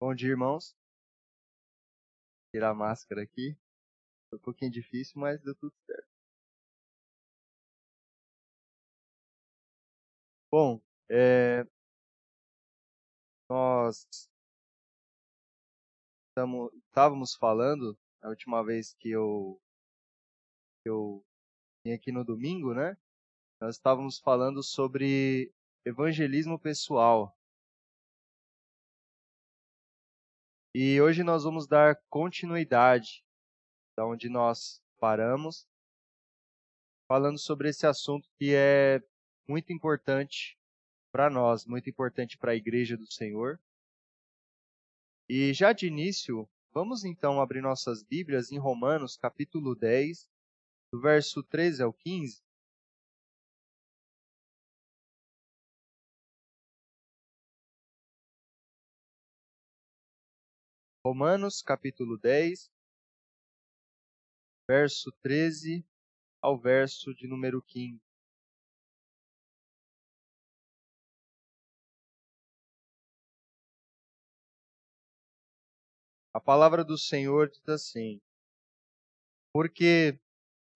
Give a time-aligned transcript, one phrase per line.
[0.00, 0.76] Bom dia, irmãos.
[2.52, 3.56] Tirar a máscara aqui.
[4.30, 6.06] Foi um pouquinho difícil, mas deu tudo certo.
[10.50, 10.80] Bom,
[11.10, 11.64] é...
[13.50, 14.06] nós
[16.86, 19.60] estávamos falando, a última vez que eu,
[20.82, 21.24] que eu
[21.84, 22.96] vim aqui no domingo, né?
[23.60, 25.52] Nós estávamos falando sobre
[25.84, 27.37] evangelismo pessoal.
[30.80, 33.24] E hoje nós vamos dar continuidade
[33.96, 35.66] da onde nós paramos,
[37.08, 39.02] falando sobre esse assunto que é
[39.48, 40.56] muito importante
[41.10, 43.58] para nós, muito importante para a igreja do Senhor.
[45.28, 50.30] E já de início, vamos então abrir nossas Bíblias em Romanos, capítulo 10,
[50.92, 52.40] do verso 13 ao 15.
[61.08, 62.70] Romanos capítulo 10,
[64.68, 65.82] verso 13
[66.38, 67.98] ao verso de número 15.
[76.34, 78.20] A palavra do Senhor diz assim:
[79.50, 80.20] Porque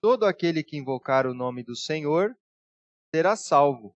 [0.00, 2.34] todo aquele que invocar o nome do Senhor
[3.14, 3.94] será salvo.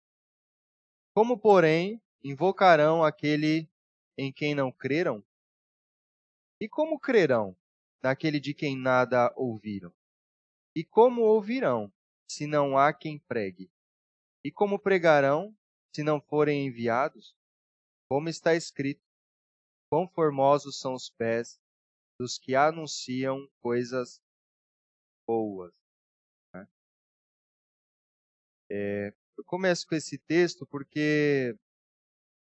[1.15, 3.71] Como, porém, invocarão aquele
[4.19, 5.25] em quem não creram?
[6.61, 7.57] E como crerão
[8.03, 9.93] naquele de quem nada ouviram?
[10.75, 11.93] E como ouvirão,
[12.31, 13.71] se não há quem pregue?
[14.45, 15.57] E como pregarão,
[15.95, 17.35] se não forem enviados?
[18.09, 19.03] Como está escrito:
[19.91, 21.61] Quão formosos são os pés
[22.19, 24.21] dos que anunciam coisas
[25.27, 25.75] boas.
[26.55, 26.69] Né?
[28.71, 31.57] É, eu começo com esse texto porque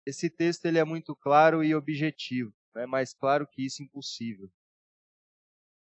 [0.05, 4.49] esse texto ele é muito claro e objetivo é mais claro que isso impossível.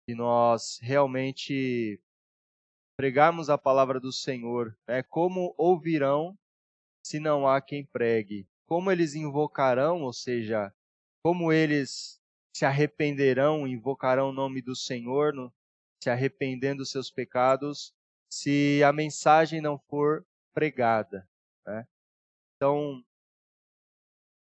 [0.09, 2.01] Se nós realmente
[2.97, 6.37] pregarmos a palavra do Senhor, né, como ouvirão
[7.05, 8.47] se não há quem pregue?
[8.67, 10.73] Como eles invocarão, ou seja,
[11.23, 12.19] como eles
[12.55, 15.53] se arrependerão, invocarão o nome do Senhor, no,
[16.03, 17.93] se arrependendo dos seus pecados,
[18.31, 21.27] se a mensagem não for pregada.
[21.65, 21.87] Né?
[22.55, 23.03] Então,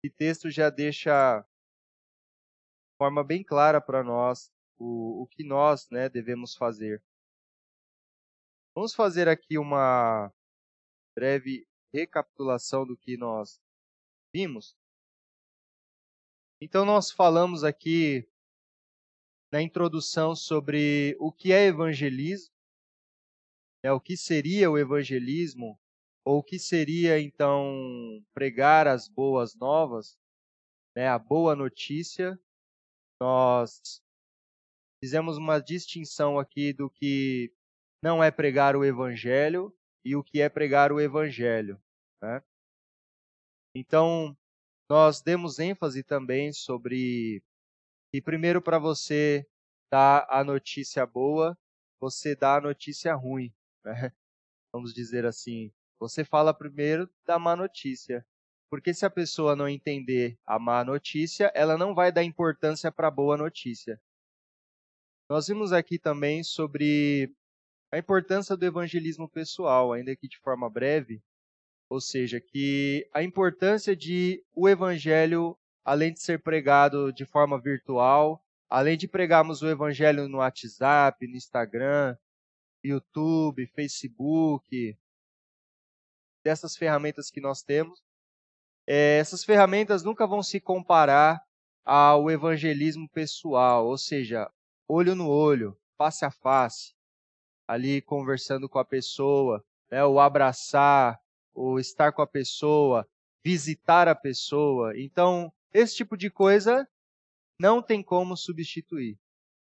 [0.04, 1.44] esse texto já deixa
[3.02, 4.48] forma bem clara para nós
[4.78, 7.02] o, o que nós né, devemos fazer.
[8.76, 10.32] Vamos fazer aqui uma
[11.12, 13.60] breve recapitulação do que nós
[14.32, 14.76] vimos.
[16.60, 18.24] Então, nós falamos aqui
[19.50, 22.54] na introdução sobre o que é evangelismo,
[23.82, 25.76] né, o que seria o evangelismo,
[26.24, 30.16] ou o que seria então pregar as boas novas,
[30.94, 32.38] né, a boa notícia,
[33.22, 34.02] nós
[35.00, 37.54] fizemos uma distinção aqui do que
[38.02, 39.72] não é pregar o evangelho
[40.04, 41.80] e o que é pregar o evangelho.
[42.20, 42.42] Né?
[43.76, 44.36] Então,
[44.90, 47.40] nós demos ênfase também sobre
[48.12, 49.48] que, primeiro, para você
[49.88, 51.56] dar a notícia boa,
[52.00, 53.54] você dá a notícia ruim.
[53.84, 54.12] Né?
[54.74, 55.72] Vamos dizer assim.
[56.00, 58.26] Você fala primeiro da má notícia.
[58.72, 63.08] Porque se a pessoa não entender a má notícia, ela não vai dar importância para
[63.08, 64.00] a boa notícia.
[65.28, 67.30] Nós vimos aqui também sobre
[67.90, 71.22] a importância do evangelismo pessoal, ainda que de forma breve,
[71.90, 75.54] ou seja, que a importância de o evangelho,
[75.84, 81.36] além de ser pregado de forma virtual, além de pregarmos o evangelho no WhatsApp, no
[81.36, 82.16] Instagram,
[82.82, 84.96] YouTube, Facebook,
[86.42, 88.02] dessas ferramentas que nós temos,
[88.86, 91.42] é, essas ferramentas nunca vão se comparar
[91.84, 94.50] ao evangelismo pessoal, ou seja,
[94.88, 96.94] olho no olho, face a face,
[97.66, 101.20] ali conversando com a pessoa, né, o abraçar,
[101.54, 103.08] o estar com a pessoa,
[103.44, 104.98] visitar a pessoa.
[104.98, 106.88] Então, esse tipo de coisa
[107.58, 109.18] não tem como substituir.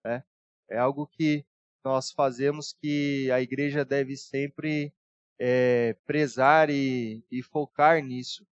[0.05, 0.23] Né?
[0.69, 1.45] É algo que
[1.85, 4.93] nós fazemos que a igreja deve sempre
[5.39, 8.47] é, prezar e, e focar nisso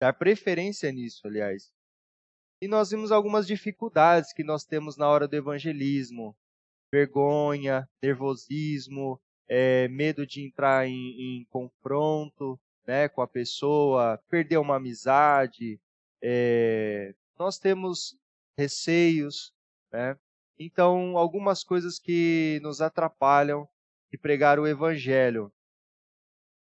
[0.00, 1.72] dar preferência nisso, aliás.
[2.60, 6.36] E nós vimos algumas dificuldades que nós temos na hora do evangelismo:
[6.90, 14.76] vergonha, nervosismo, é, medo de entrar em, em, confronto né, com a pessoa, perder uma
[14.76, 15.80] amizade.
[16.22, 18.16] É, nós temos
[18.58, 19.52] receios,
[19.92, 20.16] né?
[20.58, 23.68] Então, algumas coisas que nos atrapalham
[24.10, 25.52] de pregar o evangelho.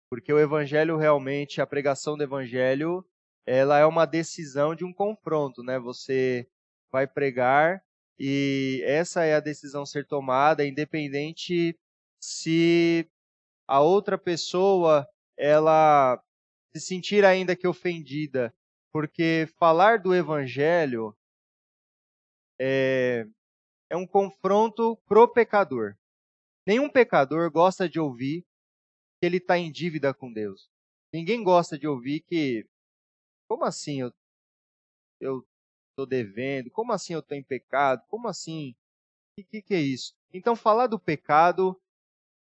[0.09, 3.05] Porque o evangelho realmente, a pregação do evangelho,
[3.47, 5.79] ela é uma decisão de um confronto, né?
[5.79, 6.49] Você
[6.91, 7.83] vai pregar
[8.19, 11.79] e essa é a decisão ser tomada, independente
[12.21, 13.11] se
[13.67, 15.07] a outra pessoa
[15.37, 16.23] ela
[16.73, 18.55] se sentir ainda que ofendida,
[18.93, 21.17] porque falar do evangelho
[22.61, 23.27] é,
[23.91, 25.97] é um confronto pro pecador.
[26.67, 28.43] Nenhum pecador gosta de ouvir
[29.21, 30.71] que ele está em dívida com Deus.
[31.13, 32.67] Ninguém gosta de ouvir que,
[33.49, 34.01] como assim
[35.21, 35.45] eu
[35.91, 36.71] estou devendo?
[36.71, 38.03] Como assim eu estou em pecado?
[38.09, 38.75] Como assim?
[39.39, 40.15] O que, que é isso?
[40.33, 41.81] Então, falar do pecado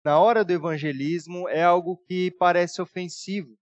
[0.03, 3.57] na hora do evangelismo é algo que parece ofensivo.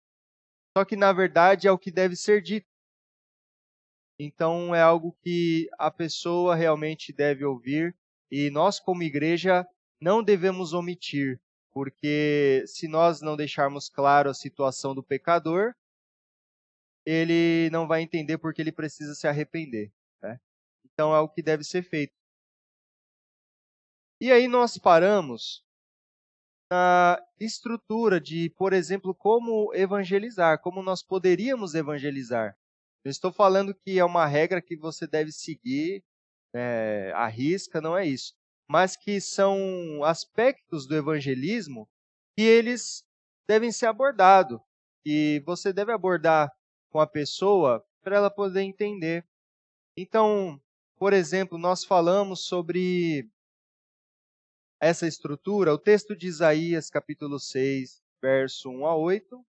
[0.77, 2.67] Só que, na verdade, é o que deve ser dito.
[4.19, 7.95] Então, é algo que a pessoa realmente deve ouvir
[8.31, 9.67] e nós, como igreja,
[10.01, 11.39] não devemos omitir,
[11.71, 15.73] porque se nós não deixarmos claro a situação do pecador,
[17.05, 19.91] ele não vai entender porque ele precisa se arrepender.
[20.21, 20.39] Né?
[20.85, 22.13] Então, é o que deve ser feito.
[24.21, 25.63] E aí nós paramos
[26.71, 32.57] na estrutura de, por exemplo, como evangelizar, como nós poderíamos evangelizar.
[33.03, 36.03] Eu estou falando que é uma regra que você deve seguir
[36.55, 38.33] é, risca, não é isso.
[38.69, 41.88] Mas que são aspectos do evangelismo
[42.38, 43.03] que eles
[43.47, 44.59] devem ser abordados.
[45.05, 46.50] E você deve abordar
[46.93, 49.27] com a pessoa para ela poder entender.
[49.97, 50.61] Então,
[50.95, 53.27] por exemplo, nós falamos sobre
[54.79, 59.43] essa estrutura, o texto de Isaías, capítulo 6, verso 1 a 8,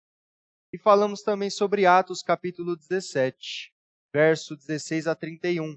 [0.73, 3.75] e falamos também sobre Atos, capítulo 17,
[4.13, 5.77] verso 16 a 31.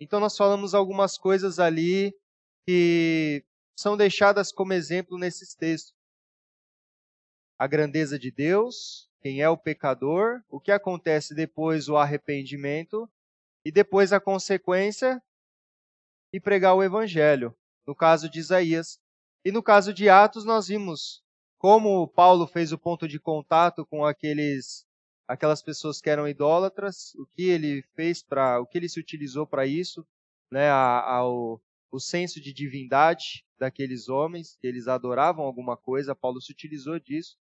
[0.00, 2.16] Então, nós falamos algumas coisas ali
[2.66, 3.44] que
[3.78, 5.94] são deixadas como exemplo nesses textos.
[7.58, 13.08] A grandeza de Deus, quem é o pecador, o que acontece depois, o arrependimento,
[13.64, 15.18] e depois a consequência,
[16.30, 17.56] e pregar o evangelho
[17.86, 19.00] no caso de Isaías.
[19.42, 21.22] E no caso de Atos, nós vimos
[21.56, 24.84] como Paulo fez o ponto de contato com aqueles
[25.26, 29.46] aquelas pessoas que eram idólatras, o que ele fez para, o que ele se utilizou
[29.46, 30.06] para isso,
[30.52, 30.68] né,
[31.90, 37.38] o senso de divindade daqueles homens, que eles adoravam alguma coisa, Paulo se utilizou disso.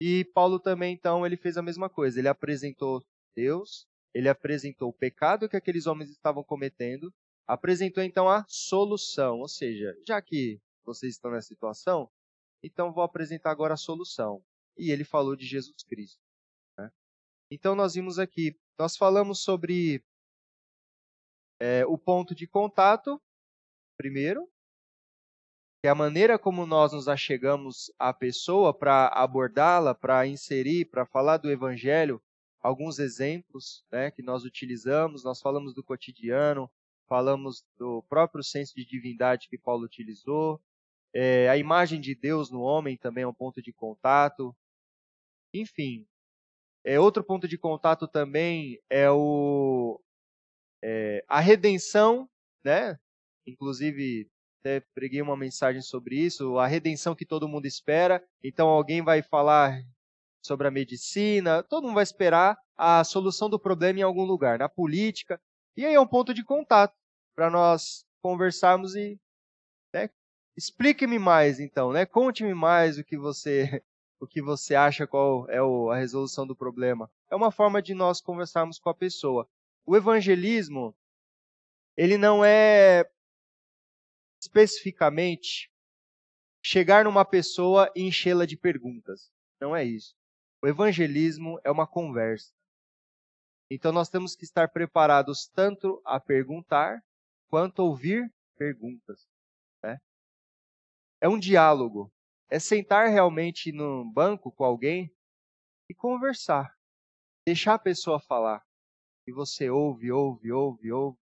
[0.00, 2.18] E Paulo também, então, ele fez a mesma coisa.
[2.18, 3.02] Ele apresentou
[3.34, 7.12] Deus, ele apresentou o pecado que aqueles homens estavam cometendo
[7.46, 12.10] apresentou então a solução, ou seja, já que vocês estão nessa situação,
[12.62, 14.42] então vou apresentar agora a solução.
[14.76, 16.20] E ele falou de Jesus Cristo.
[16.76, 16.90] Né?
[17.50, 20.04] Então nós vimos aqui, nós falamos sobre
[21.60, 23.20] é, o ponto de contato,
[23.96, 24.50] primeiro,
[25.86, 31.06] que é a maneira como nós nos achegamos à pessoa para abordá-la, para inserir, para
[31.06, 32.20] falar do Evangelho,
[32.60, 36.68] alguns exemplos né, que nós utilizamos, nós falamos do cotidiano,
[37.06, 40.60] falamos do próprio senso de divindade que Paulo utilizou,
[41.14, 44.52] é, a imagem de Deus no homem também é um ponto de contato.
[45.54, 46.04] Enfim,
[46.82, 50.00] é, outro ponto de contato também é, o,
[50.82, 52.28] é, a redenção,
[52.64, 52.98] né?
[53.46, 54.28] Inclusive,
[54.66, 58.22] até preguei uma mensagem sobre isso, a redenção que todo mundo espera.
[58.42, 59.80] Então, alguém vai falar
[60.44, 64.68] sobre a medicina, todo mundo vai esperar a solução do problema em algum lugar, na
[64.68, 65.40] política,
[65.76, 66.94] e aí é um ponto de contato
[67.34, 69.18] para nós conversarmos e
[69.94, 70.10] né,
[70.56, 72.04] explique-me mais, então, né?
[72.04, 73.82] Conte-me mais o que você
[74.18, 77.10] o que você acha qual é a resolução do problema.
[77.30, 79.46] É uma forma de nós conversarmos com a pessoa.
[79.84, 80.94] O evangelismo
[81.96, 83.04] ele não é
[84.40, 85.70] especificamente
[86.62, 89.30] chegar numa pessoa e enchê-la de perguntas.
[89.60, 90.14] Não é isso.
[90.62, 92.52] O evangelismo é uma conversa.
[93.70, 97.02] Então nós temos que estar preparados tanto a perguntar
[97.48, 99.26] quanto a ouvir perguntas.
[99.82, 99.98] Né?
[101.20, 102.12] É um diálogo.
[102.48, 105.12] É sentar realmente num banco com alguém
[105.88, 106.76] e conversar.
[107.44, 108.64] Deixar a pessoa falar.
[109.26, 111.18] E você ouve, ouve, ouve, ouve.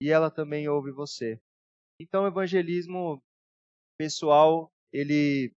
[0.00, 1.40] E ela também ouve você.
[2.00, 3.22] Então o evangelismo
[3.96, 5.52] pessoal, ele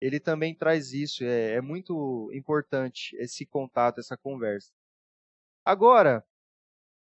[0.00, 1.24] ele também traz isso.
[1.24, 4.70] É, é muito importante esse contato, essa conversa.
[5.64, 6.24] Agora,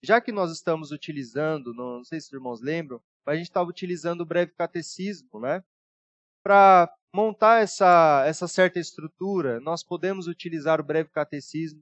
[0.04, 3.70] já que nós estamos utilizando, não, sei se os irmãos lembram, mas a gente estava
[3.70, 5.64] utilizando o breve catecismo, né?
[6.44, 11.82] Para montar essa, essa certa estrutura, nós podemos utilizar o breve catecismo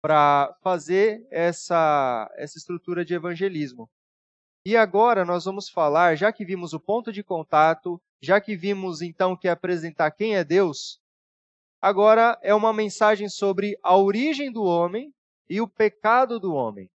[0.00, 3.90] para fazer essa, essa estrutura de evangelismo.
[4.64, 9.00] E agora nós vamos falar, já que vimos o ponto de contato, já que vimos
[9.00, 11.00] então que apresentar quem é Deus,
[11.80, 15.14] agora é uma mensagem sobre a origem do homem
[15.48, 16.90] e o pecado do homem.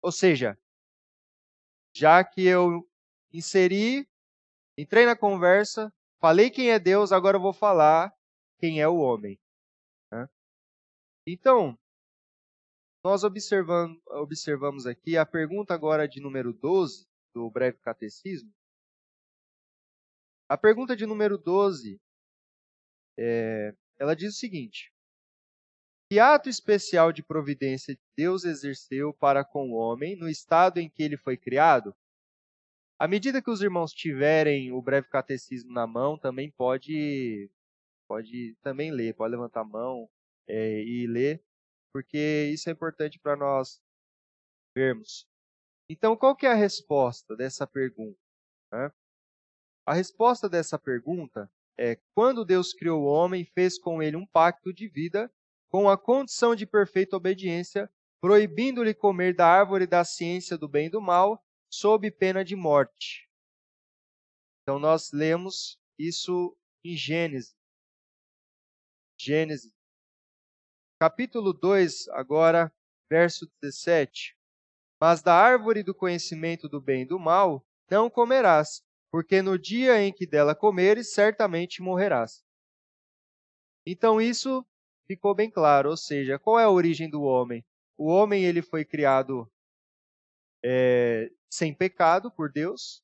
[0.00, 0.56] Ou seja,
[1.92, 2.88] já que eu
[3.32, 4.08] inseri,
[4.78, 8.14] entrei na conversa, falei quem é Deus, agora eu vou falar
[8.58, 9.38] quem é o homem.
[10.10, 10.28] Né?
[11.26, 11.78] Então,
[13.02, 18.52] nós observamos, aqui a pergunta agora de número 12 do breve catecismo.
[20.48, 21.98] A pergunta de número 12,
[23.18, 24.92] é, ela diz o seguinte:
[26.10, 31.02] Que ato especial de providência Deus exerceu para com o homem no estado em que
[31.02, 31.94] ele foi criado?
[32.98, 37.50] À medida que os irmãos tiverem o breve catecismo na mão, também pode,
[38.06, 40.06] pode também ler, pode levantar a mão
[40.46, 41.42] é, e ler,
[41.92, 43.80] porque isso é importante para nós
[44.74, 45.26] vermos.
[45.88, 48.18] Então, qual que é a resposta dessa pergunta?
[48.72, 48.92] Né?
[49.84, 54.72] A resposta dessa pergunta é: quando Deus criou o homem, fez com ele um pacto
[54.72, 55.32] de vida,
[55.68, 60.90] com a condição de perfeita obediência, proibindo-lhe comer da árvore da ciência do bem e
[60.90, 63.28] do mal, sob pena de morte.
[64.62, 67.56] Então, nós lemos isso em Gênesis.
[69.18, 69.72] Gênesis,
[71.00, 72.70] capítulo 2, agora,
[73.08, 74.36] verso 17.
[75.00, 79.98] Mas da árvore do conhecimento do bem e do mal não comerás, porque no dia
[80.02, 82.44] em que dela comeres, certamente morrerás.
[83.86, 84.62] Então isso
[85.06, 87.64] ficou bem claro, ou seja, qual é a origem do homem?
[87.96, 89.50] O homem ele foi criado
[90.62, 93.02] é, sem pecado por Deus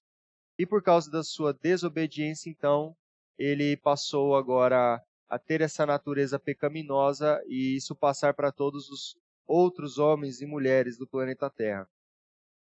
[0.59, 2.95] e por causa da sua desobediência, então
[3.38, 9.16] ele passou agora a ter essa natureza pecaminosa e isso passar para todos os
[9.47, 11.88] outros homens e mulheres do planeta Terra.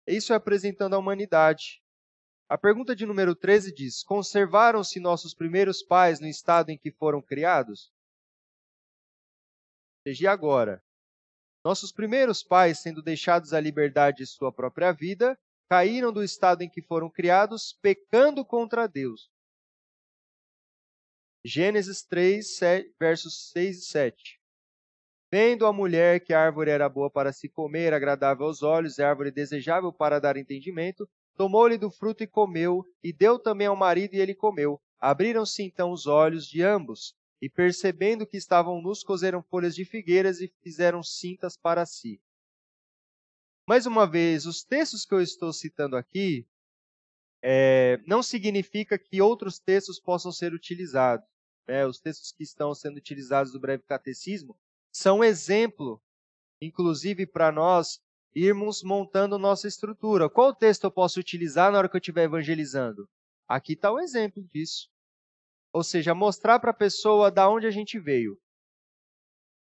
[0.06, 1.82] Isso é apresentando a humanidade.
[2.50, 7.22] A pergunta de número 13 diz: Conservaram-se nossos primeiros pais no estado em que foram
[7.22, 7.92] criados?
[10.06, 10.84] Seja agora.
[11.64, 15.40] Nossos primeiros pais, sendo deixados à liberdade de sua própria vida,
[15.70, 19.31] caíram do estado em que foram criados, pecando contra Deus.
[21.44, 22.60] Gênesis 3,
[23.00, 24.40] versos 6 e 7.
[25.32, 29.04] Vendo a mulher que a árvore era boa para se comer, agradável aos olhos, e
[29.04, 34.14] árvore desejável para dar entendimento, tomou-lhe do fruto e comeu, e deu também ao marido
[34.14, 34.80] e ele comeu.
[35.00, 40.42] Abriram-se então os olhos de ambos, e percebendo que estavam nus, cozeram folhas de figueiras
[40.42, 42.22] e fizeram cintas para si.
[43.68, 46.46] Mais uma vez, os textos que eu estou citando aqui
[47.42, 51.31] é, não significa que outros textos possam ser utilizados.
[51.68, 51.86] Né?
[51.86, 54.58] Os textos que estão sendo utilizados do breve catecismo
[54.94, 56.02] são exemplo,
[56.62, 58.02] inclusive para nós,
[58.34, 60.30] irmos montando nossa estrutura.
[60.30, 63.08] Qual texto eu posso utilizar na hora que eu estiver evangelizando?
[63.48, 64.90] Aqui está o exemplo disso.
[65.74, 68.38] Ou seja, mostrar para a pessoa da onde a gente veio.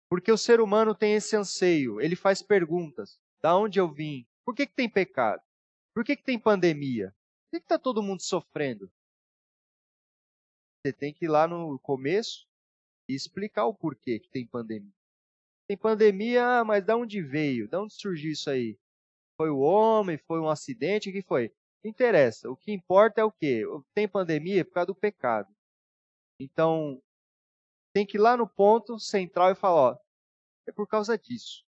[0.08, 3.20] Porque o ser humano tem esse anseio, ele faz perguntas.
[3.40, 4.26] Da onde eu vim?
[4.44, 5.40] Por que, que tem pecado?
[5.94, 7.14] Por que, que tem pandemia?
[7.44, 8.90] Por que está todo mundo sofrendo?
[10.82, 12.46] Você tem que ir lá no começo
[13.08, 14.92] e explicar o porquê que tem pandemia.
[15.68, 17.68] Tem pandemia, ah, mas de onde veio?
[17.68, 18.78] De onde surgiu isso aí?
[19.36, 20.16] Foi o homem?
[20.16, 21.10] Foi um acidente?
[21.10, 21.52] O que foi?
[21.84, 22.50] Não interessa.
[22.50, 23.62] O que importa é o quê?
[23.94, 25.48] Tem pandemia por causa do pecado.
[26.38, 27.02] Então,
[27.92, 29.98] tem que ir lá no ponto central e falar, ó,
[30.66, 31.64] é por causa disso.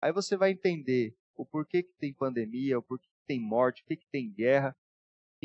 [0.00, 3.84] Aí você vai entender o porquê que tem pandemia, o porquê que tem morte, o
[3.84, 4.76] porquê que tem guerra.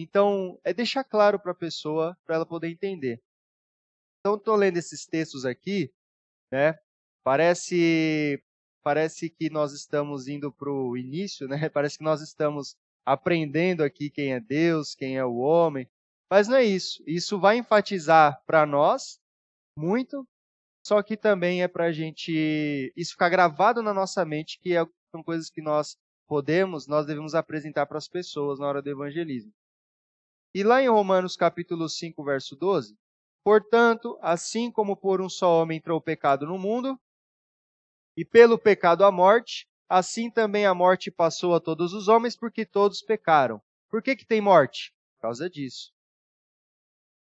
[0.02, 3.22] Então, é deixar claro para a pessoa, para ela poder entender.
[4.20, 5.92] Então, estou lendo esses textos aqui,
[6.50, 6.80] né?
[7.22, 8.42] Parece,
[8.82, 11.58] parece que nós estamos indo para o início, né?
[11.70, 15.86] Parece que nós estamos aprendendo aqui quem é Deus, quem é o homem.
[16.30, 17.04] Mas não é isso.
[17.06, 19.20] Isso vai enfatizar para nós
[19.78, 20.26] muito,
[20.86, 24.86] só que também é para a gente isso ficar gravado na nossa mente que é,
[25.12, 29.52] são coisas que nós podemos, nós devemos apresentar para as pessoas na hora do evangelismo.
[30.54, 32.98] E lá em Romanos capítulo 5, verso 12,
[33.44, 37.00] portanto, assim como por um só homem entrou o pecado no mundo,
[38.18, 42.66] e pelo pecado a morte, assim também a morte passou a todos os homens, porque
[42.66, 43.62] todos pecaram.
[43.90, 44.92] Por que, que tem morte?
[45.16, 45.94] Por causa disso.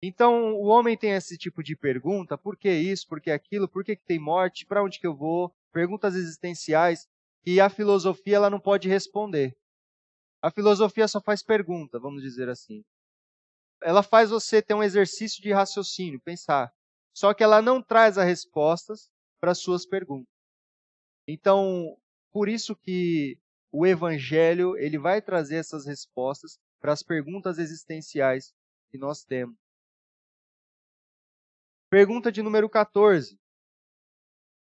[0.01, 3.83] Então, o homem tem esse tipo de pergunta: por que isso, por que aquilo, por
[3.83, 5.53] que, que tem morte, para onde que eu vou?
[5.73, 7.07] Perguntas existenciais
[7.43, 9.53] que a filosofia ela não pode responder.
[10.41, 12.83] A filosofia só faz pergunta, vamos dizer assim.
[13.81, 16.71] Ela faz você ter um exercício de raciocínio, pensar.
[17.15, 20.31] Só que ela não traz as respostas para suas perguntas.
[21.27, 21.97] Então,
[22.31, 23.39] por isso que
[23.71, 28.53] o evangelho, ele vai trazer essas respostas para as perguntas existenciais
[28.89, 29.57] que nós temos.
[31.89, 33.39] Pergunta de número 14.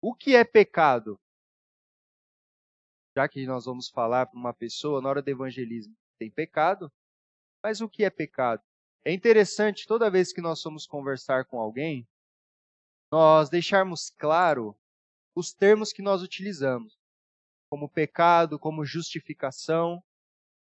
[0.00, 1.18] o que é pecado?
[3.16, 6.90] Já que nós vamos falar para uma pessoa na hora do evangelismo, tem pecado,
[7.62, 8.62] mas o que é pecado?
[9.08, 12.06] É interessante toda vez que nós somos conversar com alguém,
[13.10, 14.76] nós deixarmos claro
[15.34, 17.00] os termos que nós utilizamos,
[17.70, 20.04] como pecado, como justificação,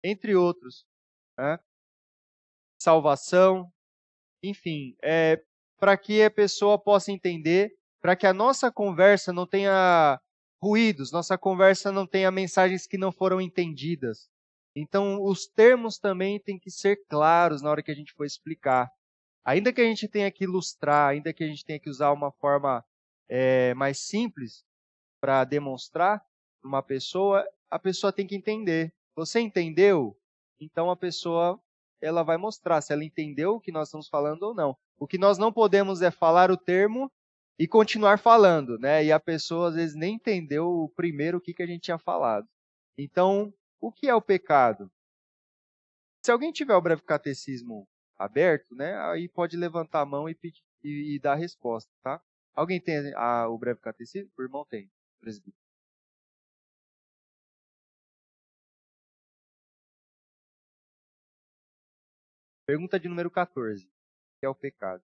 [0.04, 0.86] entre outros.
[1.38, 1.58] Né?
[2.78, 3.72] Salvação,
[4.42, 5.42] enfim, é,
[5.78, 10.20] para que a pessoa possa entender, para que a nossa conversa não tenha
[10.62, 14.28] ruídos, nossa conversa não tenha mensagens que não foram entendidas.
[14.78, 18.92] Então, os termos também têm que ser claros na hora que a gente for explicar.
[19.42, 22.30] Ainda que a gente tenha que ilustrar, ainda que a gente tenha que usar uma
[22.30, 22.84] forma
[23.26, 24.66] é, mais simples
[25.18, 26.22] para demonstrar
[26.62, 28.92] uma pessoa, a pessoa tem que entender.
[29.14, 30.14] Você entendeu?
[30.60, 31.58] Então a pessoa
[31.98, 34.76] ela vai mostrar se ela entendeu o que nós estamos falando ou não.
[34.98, 37.10] O que nós não podemos é falar o termo
[37.58, 39.02] e continuar falando, né?
[39.02, 41.98] E a pessoa às vezes nem entendeu o primeiro o que, que a gente tinha
[41.98, 42.46] falado.
[42.98, 43.52] Então,
[43.86, 44.90] o que é o pecado?
[46.24, 47.88] Se alguém tiver o breve catecismo
[48.18, 52.20] aberto, né, aí pode levantar a mão e, pedir, e, e dar a resposta, tá?
[52.52, 54.32] Alguém tem a, o breve catecismo?
[54.36, 54.90] O irmão tem,
[55.20, 55.56] presbítero.
[62.66, 63.88] Pergunta de número 14,
[64.40, 65.04] que é o pecado.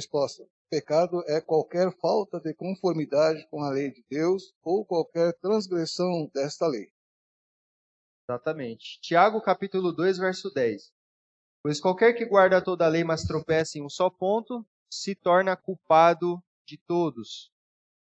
[0.00, 6.26] Resposta: Pecado é qualquer falta de conformidade com a lei de Deus ou qualquer transgressão
[6.32, 6.90] desta lei.
[8.26, 8.98] Exatamente.
[9.02, 10.90] Tiago capítulo 2, verso 10.
[11.62, 15.54] Pois qualquer que guarda toda a lei, mas tropeça em um só ponto, se torna
[15.54, 17.52] culpado de todos.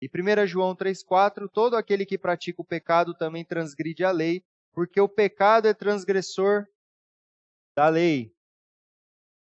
[0.02, 4.44] E 1 João 3,4: Todo aquele que pratica o pecado também transgride a lei,
[4.74, 6.66] porque o pecado é transgressor
[7.74, 8.30] da lei.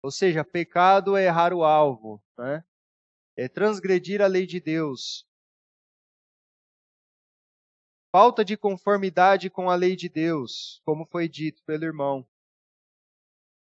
[0.01, 2.63] Ou seja, pecado é errar o alvo, né?
[3.35, 5.25] é transgredir a lei de Deus.
[8.11, 12.27] Falta de conformidade com a lei de Deus, como foi dito pelo irmão.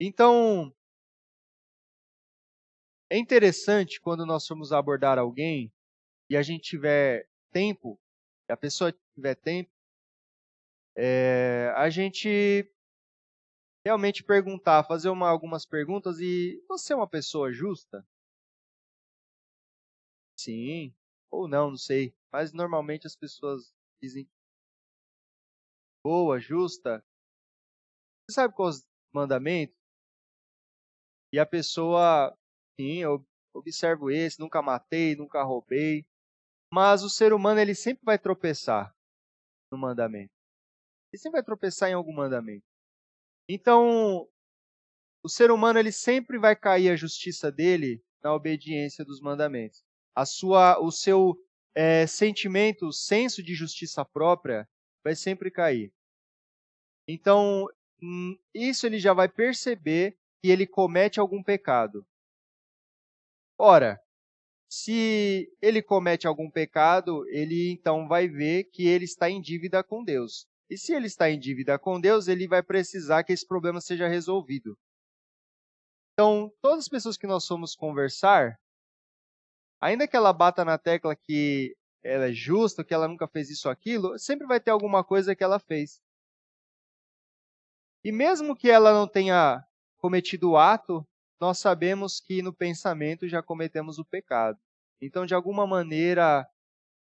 [0.01, 0.75] Então,
[3.09, 5.73] é interessante quando nós formos abordar alguém
[6.29, 8.01] e a gente tiver tempo,
[8.49, 9.71] e a pessoa tiver tempo,
[10.97, 12.68] é, a gente
[13.85, 18.07] realmente perguntar, fazer uma, algumas perguntas e você é uma pessoa justa?
[20.38, 20.95] Sim,
[21.31, 22.14] ou não, não sei.
[22.33, 24.29] Mas normalmente as pessoas dizem
[26.05, 27.05] boa, justa.
[28.29, 29.77] Você sabe qual é os mandamentos?
[31.33, 32.37] E a pessoa,
[32.79, 36.05] sim, eu observo esse, nunca matei, nunca roubei.
[36.73, 38.95] Mas o ser humano ele sempre vai tropeçar
[39.71, 40.33] no mandamento.
[41.12, 42.64] Ele sempre vai tropeçar em algum mandamento.
[43.55, 44.27] Então,
[45.23, 49.85] o ser humano ele sempre vai cair a justiça dele na obediência dos mandamentos.
[50.15, 51.37] A sua, o seu
[51.75, 54.67] é, sentimento, o senso de justiça própria
[55.05, 55.93] vai sempre cair.
[57.07, 57.67] Então,
[58.03, 62.07] hum, isso ele já vai perceber que ele comete algum pecado.
[63.59, 64.03] Ora,
[64.67, 70.03] se ele comete algum pecado, ele então vai ver que ele está em dívida com
[70.03, 70.51] Deus.
[70.73, 74.09] E se ele está em dívida com Deus, ele vai precisar que esse problema seja
[74.09, 74.75] resolvido.
[76.15, 78.59] Então, todas as pessoas que nós somos conversar,
[79.79, 83.69] ainda que ela bata na tecla que ela é justa, que ela nunca fez isso
[83.69, 86.01] ou aquilo, sempre vai ter alguma coisa que ela fez.
[88.03, 89.63] E mesmo que ela não tenha
[89.99, 91.07] cometido o ato,
[91.39, 94.59] nós sabemos que no pensamento já cometemos o pecado.
[95.03, 96.49] Então, de alguma maneira,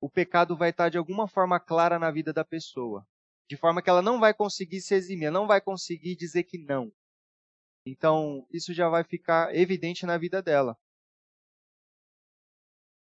[0.02, 3.06] o pecado vai estar de alguma forma clara na vida da pessoa
[3.50, 6.92] de forma que ela não vai conseguir se eximir, não vai conseguir dizer que não.
[7.86, 10.78] Então, isso já vai ficar evidente na vida dela.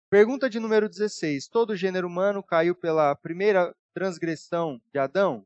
[0.10, 1.48] Pergunta de número 16.
[1.48, 5.46] Todo gênero humano caiu pela primeira transgressão de Adão?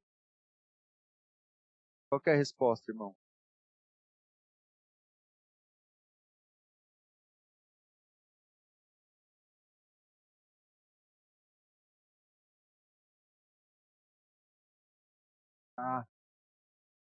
[2.10, 3.16] Qual é a resposta, irmão?
[15.86, 16.06] Ah.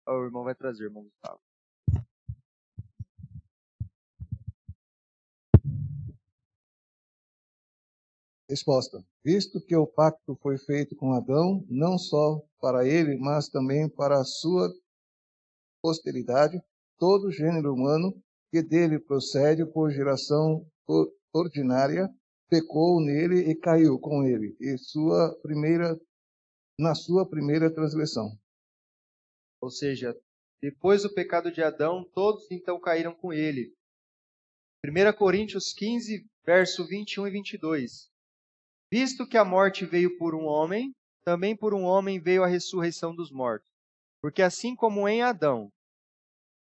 [0.06, 1.40] O irmão vai trazer, irmão Gustavo.
[8.48, 13.88] Resposta: Visto que o pacto foi feito com Adão, não só para ele, mas também
[13.88, 14.72] para a sua
[15.82, 16.62] posteridade,
[16.96, 18.14] todo gênero humano
[18.52, 20.64] que dele procede por geração
[21.32, 22.08] ordinária
[22.48, 25.98] pecou nele e caiu com ele, e sua primeira
[26.78, 28.39] na sua primeira transgressão.
[29.60, 30.16] Ou seja,
[30.62, 33.74] Depois do pecado de Adão, todos então caíram com ele.
[34.84, 38.10] 1 Coríntios 15, verso 21 e 22.
[38.92, 40.92] Visto que a morte veio por um homem,
[41.24, 43.70] também por um homem veio a ressurreição dos mortos.
[44.22, 45.70] Porque assim como em Adão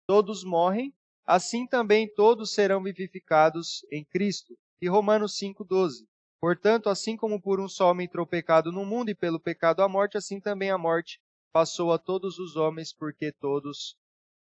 [0.07, 0.93] todos morrem,
[1.25, 4.59] assim também todos serão vivificados em Cristo.
[4.83, 6.07] E Romanos 5,12.
[6.41, 9.83] Portanto, assim como por um só homem entrou o pecado no mundo e pelo pecado
[9.83, 11.21] a morte, assim também a morte
[11.53, 13.97] passou a todos os homens, porque todos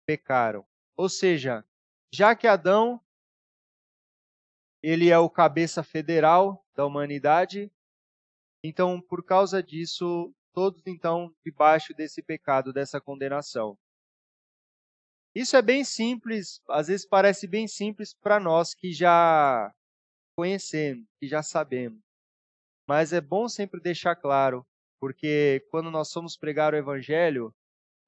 [0.05, 0.65] pecaram.
[0.95, 1.65] Ou seja,
[2.13, 3.01] já que Adão
[4.83, 7.71] ele é o cabeça federal da humanidade,
[8.61, 13.77] então por causa disso, todos então debaixo desse pecado, dessa condenação.
[15.33, 19.73] Isso é bem simples, às vezes parece bem simples para nós que já
[20.37, 21.99] conhecemos, que já sabemos.
[22.87, 24.65] Mas é bom sempre deixar claro,
[25.03, 27.53] porque quando nós somos pregar o evangelho,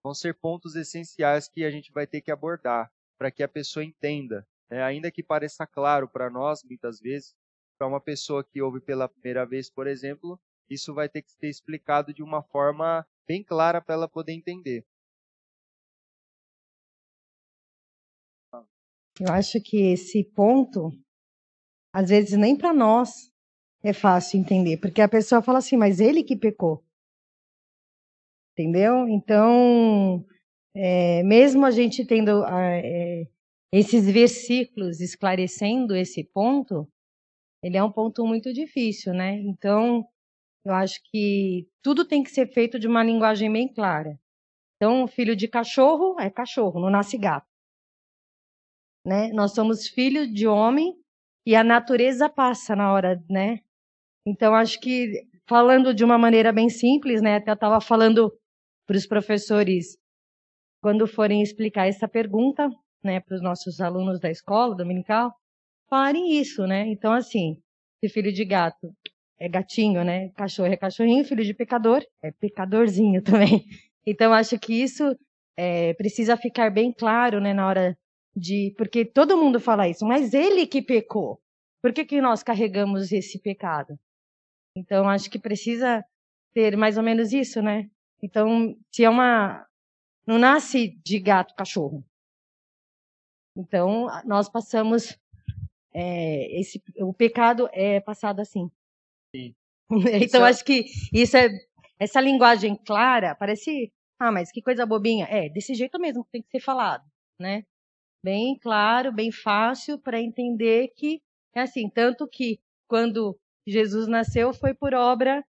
[0.01, 3.83] vão ser pontos essenciais que a gente vai ter que abordar para que a pessoa
[3.83, 4.81] entenda, né?
[4.81, 7.35] ainda que pareça claro para nós muitas vezes,
[7.77, 11.49] para uma pessoa que ouve pela primeira vez, por exemplo, isso vai ter que ser
[11.49, 14.85] explicado de uma forma bem clara para ela poder entender.
[19.19, 20.93] Eu acho que esse ponto
[21.91, 23.34] às vezes nem para nós
[23.89, 26.83] é fácil entender, porque a pessoa fala assim, mas ele que pecou.
[28.53, 29.07] Entendeu?
[29.07, 30.25] Então,
[30.73, 33.27] é, mesmo a gente tendo é,
[33.71, 36.87] esses versículos esclarecendo esse ponto,
[37.61, 39.35] ele é um ponto muito difícil, né?
[39.41, 40.07] Então,
[40.65, 44.19] eu acho que tudo tem que ser feito de uma linguagem bem clara.
[44.77, 47.47] Então, filho de cachorro é cachorro, não nasce gato.
[49.05, 49.29] Né?
[49.33, 50.97] Nós somos filho de homem
[51.45, 53.64] e a natureza passa na hora, né?
[54.25, 57.35] Então acho que falando de uma maneira bem simples, né?
[57.35, 58.31] Até estava falando
[58.87, 59.97] para os professores
[60.81, 62.69] quando forem explicar essa pergunta,
[63.03, 65.33] né, para os nossos alunos da escola dominical,
[65.89, 66.87] falarem isso, né?
[66.87, 67.57] Então assim,
[67.99, 68.91] se filho de gato
[69.39, 70.29] é gatinho, né?
[70.29, 73.65] Cachorro é cachorrinho, filho de pecador é pecadorzinho também.
[74.05, 75.15] Então acho que isso
[75.57, 77.97] é, precisa ficar bem claro, né, na hora
[78.35, 81.39] de porque todo mundo fala isso, mas ele que pecou.
[81.81, 83.95] Por que, que nós carregamos esse pecado?
[84.75, 86.03] Então acho que precisa
[86.53, 87.89] ter mais ou menos isso, né?
[88.21, 89.65] Então, se é uma
[90.25, 92.03] não nasce de gato cachorro.
[93.55, 95.17] Então nós passamos
[95.93, 98.69] é, esse o pecado é passado assim.
[99.35, 99.55] Sim.
[100.21, 101.49] então é acho que isso é
[101.99, 105.25] essa linguagem clara parece ah, mas que coisa bobinha.
[105.29, 107.03] É, desse jeito mesmo que tem que ser falado,
[107.39, 107.63] né?
[108.25, 111.21] bem claro, bem fácil para entender que
[111.53, 115.43] é assim, tanto que quando Jesus nasceu foi por obra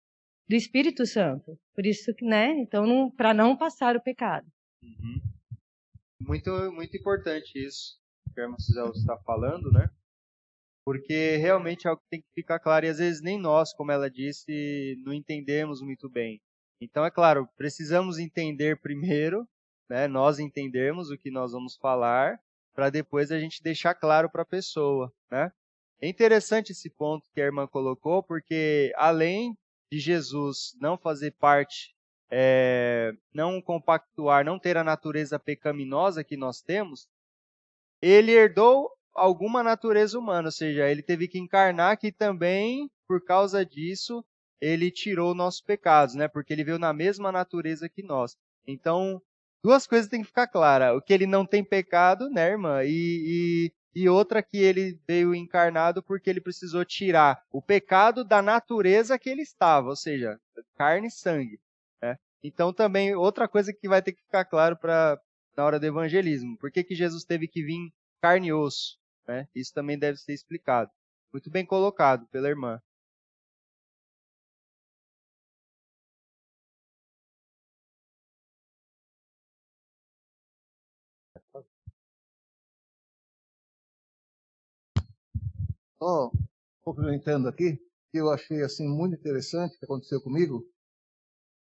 [0.47, 1.57] do Espírito Santo.
[1.73, 2.51] Por isso, né?
[2.59, 4.47] Então, para não passar o pecado.
[4.81, 5.21] Uhum.
[6.21, 7.99] Muito, muito importante isso
[8.33, 9.89] que a irmã está falando, né?
[10.85, 13.91] Porque realmente é algo que tem que ficar claro e às vezes nem nós, como
[13.91, 16.39] ela disse, não entendemos muito bem.
[16.79, 19.47] Então, é claro, precisamos entender primeiro,
[19.89, 20.07] né?
[20.07, 22.39] Nós entendermos o que nós vamos falar
[22.73, 25.51] para depois a gente deixar claro para a pessoa, né?
[26.01, 29.57] É interessante esse ponto que a irmã colocou, porque além
[29.91, 31.95] de Jesus não fazer parte,
[32.29, 37.07] é, não compactuar, não ter a natureza pecaminosa que nós temos,
[38.01, 43.65] ele herdou alguma natureza humana, ou seja, ele teve que encarnar que também, por causa
[43.65, 44.23] disso,
[44.59, 46.27] ele tirou nossos pecados, né?
[46.27, 48.35] Porque ele veio na mesma natureza que nós.
[48.67, 49.21] Então,
[49.63, 50.95] duas coisas têm que ficar claras.
[50.97, 52.83] O que ele não tem pecado, né, irmã?
[52.83, 58.41] E, e, e outra que ele veio encarnado porque ele precisou tirar o pecado da
[58.41, 60.37] natureza que ele estava, ou seja,
[60.75, 61.59] carne e sangue.
[62.01, 62.17] Né?
[62.43, 65.17] Então também outra coisa que vai ter que ficar claro para
[65.55, 66.57] na hora do evangelismo.
[66.57, 68.97] Por que, que Jesus teve que vir carne e osso?
[69.25, 69.47] Né?
[69.55, 70.91] Isso também deve ser explicado.
[71.31, 72.81] Muito bem colocado pela irmã.
[85.97, 86.31] Só
[86.81, 87.77] complementando aqui,
[88.11, 90.63] que eu achei assim muito interessante que aconteceu comigo.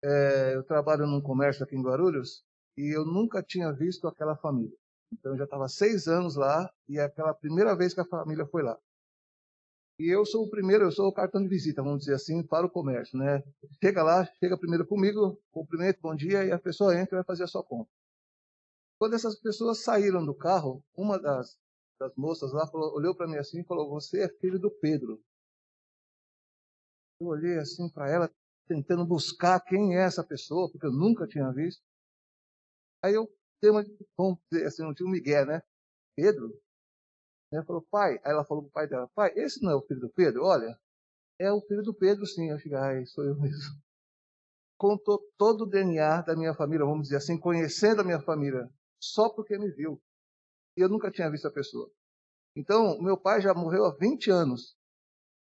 [0.02, 2.42] É, eu trabalho num comércio aqui em Guarulhos
[2.76, 4.76] e eu nunca tinha visto aquela família.
[5.12, 8.46] Então eu já estava seis anos lá e é aquela primeira vez que a família
[8.46, 8.78] foi lá.
[9.98, 12.64] E eu sou o primeiro, eu sou o cartão de visita, vamos dizer assim, para
[12.66, 13.42] o comércio, né?
[13.84, 17.44] Chega lá, chega primeiro comigo, cumprimento, bom dia, e a pessoa entra e vai fazer
[17.44, 17.92] a sua compra.
[18.98, 21.58] Quando essas pessoas saíram do carro, uma das
[22.00, 25.22] das moças lá, falou, olhou para mim assim e falou: Você é filho do Pedro.
[27.20, 28.30] Eu olhei assim para ela,
[28.66, 31.82] tentando buscar quem é essa pessoa, porque eu nunca tinha visto.
[33.02, 33.28] Aí eu
[33.60, 33.84] tem uma,
[34.16, 35.62] vamos dizer assim, um Miguel, né?
[36.16, 36.48] Pedro.
[37.52, 37.62] Né?
[37.64, 40.08] Falou, pai, aí ela falou pro pai dela, pai, esse não é o filho do
[40.08, 40.44] Pedro?
[40.44, 40.78] Olha,
[41.38, 42.48] é o filho do Pedro, sim.
[42.48, 43.74] Eu cheguei, ai, sou eu mesmo.
[44.78, 48.66] Contou todo o DNA da minha família, vamos dizer assim, conhecendo a minha família,
[48.98, 50.00] só porque me viu.
[50.80, 51.92] E eu nunca tinha visto a pessoa.
[52.56, 54.74] Então, meu pai já morreu há 20 anos.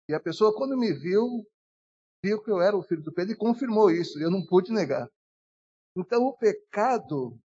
[0.10, 1.46] E a pessoa, quando me viu,
[2.26, 4.18] viu que eu era o filho do Pedro e confirmou isso.
[4.18, 5.08] E eu não pude negar.
[5.96, 7.40] Então, o pecado,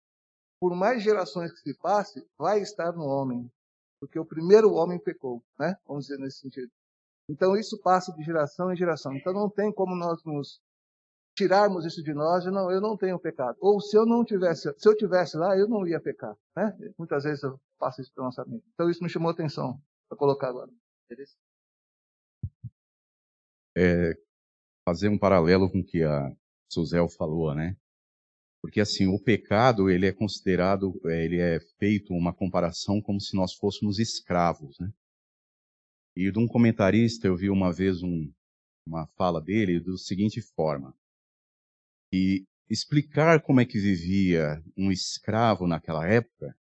[0.59, 3.53] por mais gerações que se passe, vai estar no homem.
[4.01, 5.77] Porque o primeiro homem pecou, né?
[5.87, 6.73] Vamos dizer nesse sentido.
[7.29, 9.15] Então, isso passa de geração em geração.
[9.15, 10.63] Então, não tem como nós nos
[11.43, 13.57] tirarmos isso de nós, não, eu não tenho pecado.
[13.61, 16.77] Ou se eu não tivesse, se eu tivesse lá, eu não ia pecar, né?
[16.97, 18.65] Muitas vezes eu faço isso para nossa mente.
[18.75, 20.71] Então isso me chamou a atenção para colocar agora.
[23.77, 24.13] É,
[24.89, 26.31] fazer um paralelo com o que a
[26.71, 27.77] Suzel falou, né?
[28.63, 33.35] Porque assim, o pecado, ele é considerado, é, ele é feito uma comparação como se
[33.35, 34.93] nós fôssemos escravos, né?
[36.15, 38.31] E de um comentarista eu vi uma vez um,
[38.87, 40.95] uma fala dele do seguinte forma:
[42.13, 46.57] e explicar como é que vivia um escravo naquela época,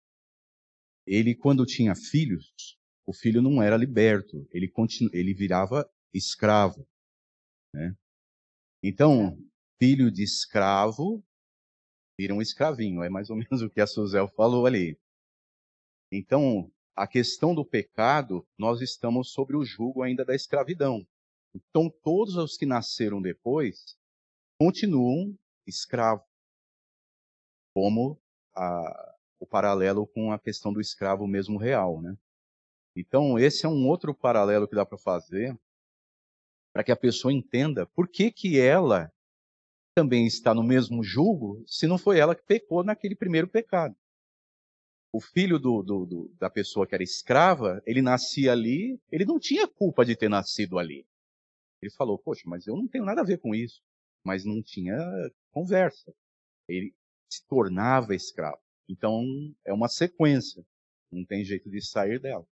[1.07, 6.87] ele, quando tinha filhos, o filho não era liberto, ele, continu, ele virava escravo.
[7.75, 7.95] Né?
[8.83, 9.37] Então,
[9.79, 11.25] filho de escravo
[12.19, 14.99] vira um escravinho, é mais ou menos o que a Suzel falou ali.
[16.13, 21.07] Então, a questão do pecado, nós estamos sobre o jugo ainda da escravidão.
[21.55, 23.97] Então, todos os que nasceram depois
[24.61, 25.35] continuam
[25.67, 26.27] escravos,
[27.73, 28.21] como
[28.55, 32.15] a, o paralelo com a questão do escravo mesmo real, né?
[32.95, 35.59] Então, esse é um outro paralelo que dá para fazer
[36.75, 39.11] para que a pessoa entenda por que, que ela
[39.95, 43.97] também está no mesmo julgo se não foi ela que pecou naquele primeiro pecado.
[45.11, 49.41] O filho do, do, do, da pessoa que era escrava, ele nascia ali, ele não
[49.41, 51.07] tinha culpa de ter nascido ali.
[51.81, 53.83] Ele falou, poxa, mas eu não tenho nada a ver com isso.
[54.25, 54.97] Mas não tinha
[55.51, 56.13] conversa.
[56.69, 56.95] Ele
[57.31, 58.61] se tornava escravo.
[58.89, 59.25] Então,
[59.65, 60.65] é uma sequência.
[61.13, 62.47] Não tem jeito de sair dela.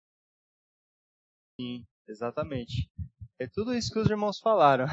[1.60, 2.90] Sim, exatamente.
[3.40, 4.86] É tudo isso que os irmãos falaram.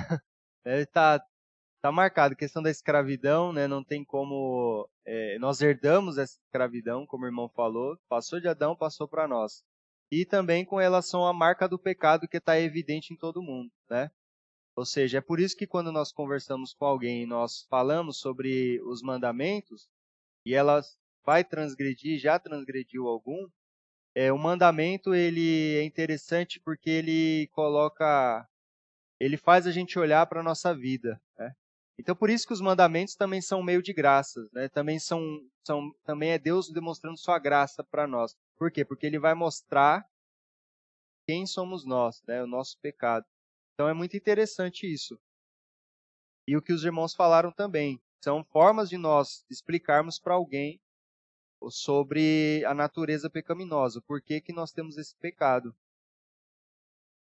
[0.65, 1.19] Está
[1.83, 3.67] tá marcado a questão da escravidão, né?
[3.67, 4.89] Não tem como.
[5.05, 7.99] É, nós herdamos essa escravidão, como o irmão falou.
[8.09, 9.65] Passou de Adão, passou para nós.
[10.11, 14.11] E também com relação à marca do pecado que está evidente em todo mundo, né?
[14.75, 18.81] Ou seja, é por isso que quando nós conversamos com alguém e nós falamos sobre
[18.83, 19.87] os mandamentos,
[20.45, 20.81] e ela
[21.25, 23.49] vai transgredir, já transgrediu algum,
[24.15, 28.47] é, o mandamento ele é interessante porque ele coloca,
[29.21, 31.21] ele faz a gente olhar para a nossa vida.
[31.39, 31.53] Né?
[31.99, 34.69] Então, por isso que os mandamentos também são meio de graças, né?
[34.69, 35.21] também, são,
[35.65, 38.35] são, também é Deus demonstrando sua graça para nós.
[38.57, 38.85] Por quê?
[38.85, 40.05] Porque ele vai mostrar
[41.27, 42.43] quem somos nós, né?
[42.43, 43.25] o nosso pecado.
[43.75, 45.19] Então é muito interessante isso.
[46.47, 48.01] E o que os irmãos falaram também.
[48.23, 50.81] São formas de nós explicarmos para alguém
[51.71, 55.75] sobre a natureza pecaminosa, o porquê que nós temos esse pecado.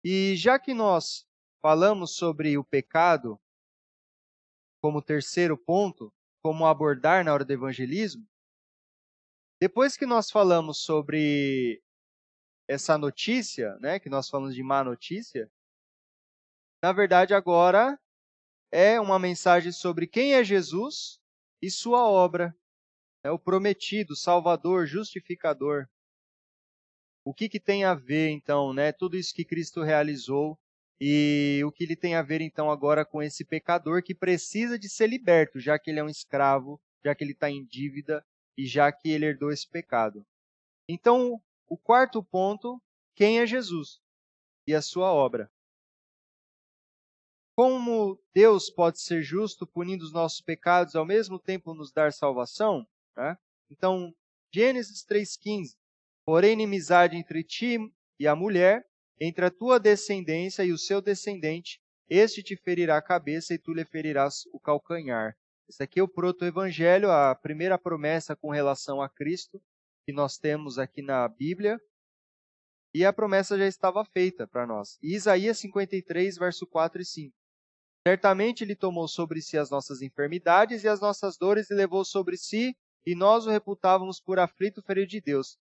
[0.05, 1.27] E já que nós
[1.61, 3.39] falamos sobre o pecado
[4.83, 8.27] como terceiro ponto, como abordar na hora do evangelismo,
[9.61, 11.83] depois que nós falamos sobre
[12.67, 15.51] essa notícia, né, que nós falamos de má notícia,
[16.83, 17.99] na verdade, agora
[18.73, 21.21] é uma mensagem sobre quem é Jesus
[21.61, 22.57] e sua obra.
[23.23, 25.87] É o prometido, salvador, justificador.
[27.23, 28.93] O que, que tem a ver, então, né?
[28.93, 30.59] Tudo isso que Cristo realizou
[30.99, 34.89] e o que ele tem a ver, então, agora com esse pecador que precisa de
[34.89, 38.25] ser liberto, já que ele é um escravo, já que ele está em dívida
[38.57, 40.25] e já que ele herdou esse pecado.
[40.89, 42.81] Então, o quarto ponto,
[43.15, 44.01] quem é Jesus
[44.67, 45.51] e a sua obra
[47.61, 52.87] como Deus pode ser justo punindo os nossos pecados ao mesmo tempo nos dar salvação?
[53.15, 53.37] Né?
[53.71, 54.15] Então,
[54.51, 55.77] Gênesis 3,15:
[56.25, 57.77] Porém, inimizade entre ti
[58.19, 58.83] e a mulher,
[59.21, 63.75] entre a tua descendência e o seu descendente, este te ferirá a cabeça e tu
[63.75, 65.37] lhe ferirás o calcanhar.
[65.69, 69.63] Esse aqui é o proto-evangelho, a primeira promessa com relação a Cristo
[70.07, 71.79] que nós temos aqui na Bíblia.
[72.95, 74.99] E a promessa já estava feita para nós.
[75.03, 77.40] Isaías 53, verso 4 e 5.
[78.07, 82.37] Certamente ele tomou sobre si as nossas enfermidades e as nossas dores e levou sobre
[82.37, 85.59] si, e nós o reputávamos por aflito, ferido de Deus.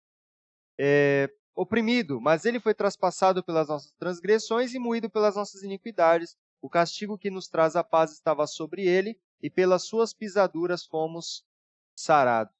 [0.79, 6.37] É, oprimido, mas ele foi traspassado pelas nossas transgressões e moído pelas nossas iniquidades.
[6.61, 11.45] O castigo que nos traz a paz estava sobre ele, e pelas suas pisaduras fomos
[11.97, 12.53] sarados.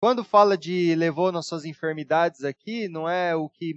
[0.00, 3.74] quando fala de levou nossas enfermidades aqui, não é o que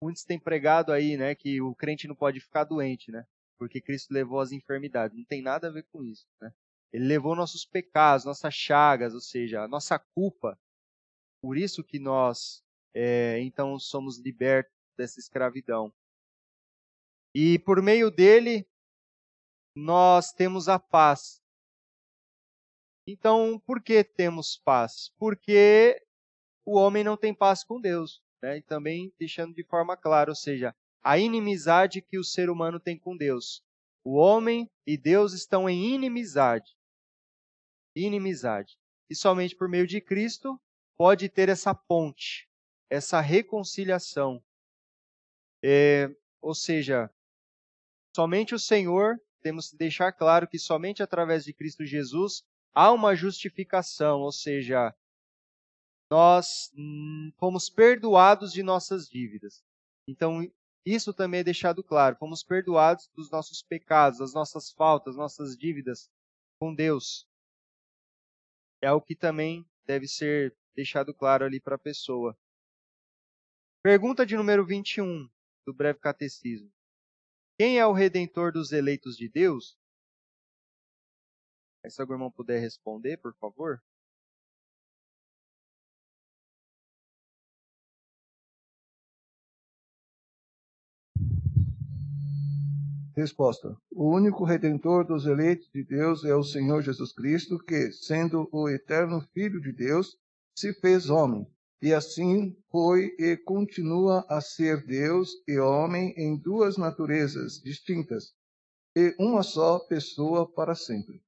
[0.00, 1.34] muitos têm pregado aí, né?
[1.34, 3.26] Que o crente não pode ficar doente, né?
[3.58, 5.16] Porque Cristo levou as enfermidades.
[5.16, 6.52] Não tem nada a ver com isso, né?
[6.92, 10.58] Ele levou nossos pecados, nossas chagas, ou seja, a nossa culpa.
[11.42, 12.62] Por isso que nós,
[12.94, 15.92] é, então, somos libertos dessa escravidão.
[17.34, 18.66] E por meio dele,
[19.74, 21.42] nós temos a paz
[23.06, 25.12] então, por que temos paz?
[25.16, 26.02] Porque
[26.64, 28.20] o homem não tem paz com Deus.
[28.42, 28.58] Né?
[28.58, 32.98] E também deixando de forma clara, ou seja, a inimizade que o ser humano tem
[32.98, 33.62] com Deus.
[34.04, 36.76] O homem e Deus estão em inimizade.
[37.94, 38.78] Inimizade.
[39.10, 40.60] E somente por meio de Cristo
[40.96, 42.48] pode ter essa ponte,
[42.90, 44.42] essa reconciliação.
[45.62, 46.08] É,
[46.40, 47.10] ou seja,
[48.14, 53.14] somente o Senhor, temos que deixar claro que somente através de Cristo Jesus há uma
[53.14, 54.94] justificação, ou seja,
[56.10, 56.72] nós
[57.38, 59.64] fomos perdoados de nossas dívidas.
[60.08, 60.40] Então,
[60.86, 62.16] isso também é deixado claro.
[62.16, 66.08] Fomos perdoados dos nossos pecados, das nossas faltas, nossas dívidas
[66.60, 67.28] com Deus.
[68.80, 72.38] É o que também deve ser deixado claro ali para a pessoa.
[73.82, 75.28] Pergunta de número 21
[75.66, 76.72] do breve catecismo.
[77.58, 79.76] Quem é o redentor dos eleitos de Deus?
[81.88, 83.80] se algum irmão puder responder, por favor.
[93.16, 98.46] Resposta: O único redentor dos eleitos de Deus é o Senhor Jesus Cristo, que, sendo
[98.52, 100.18] o eterno Filho de Deus,
[100.54, 101.46] se fez homem,
[101.80, 108.34] e assim foi e continua a ser Deus e homem em duas naturezas distintas,
[108.94, 111.22] e uma só pessoa para sempre.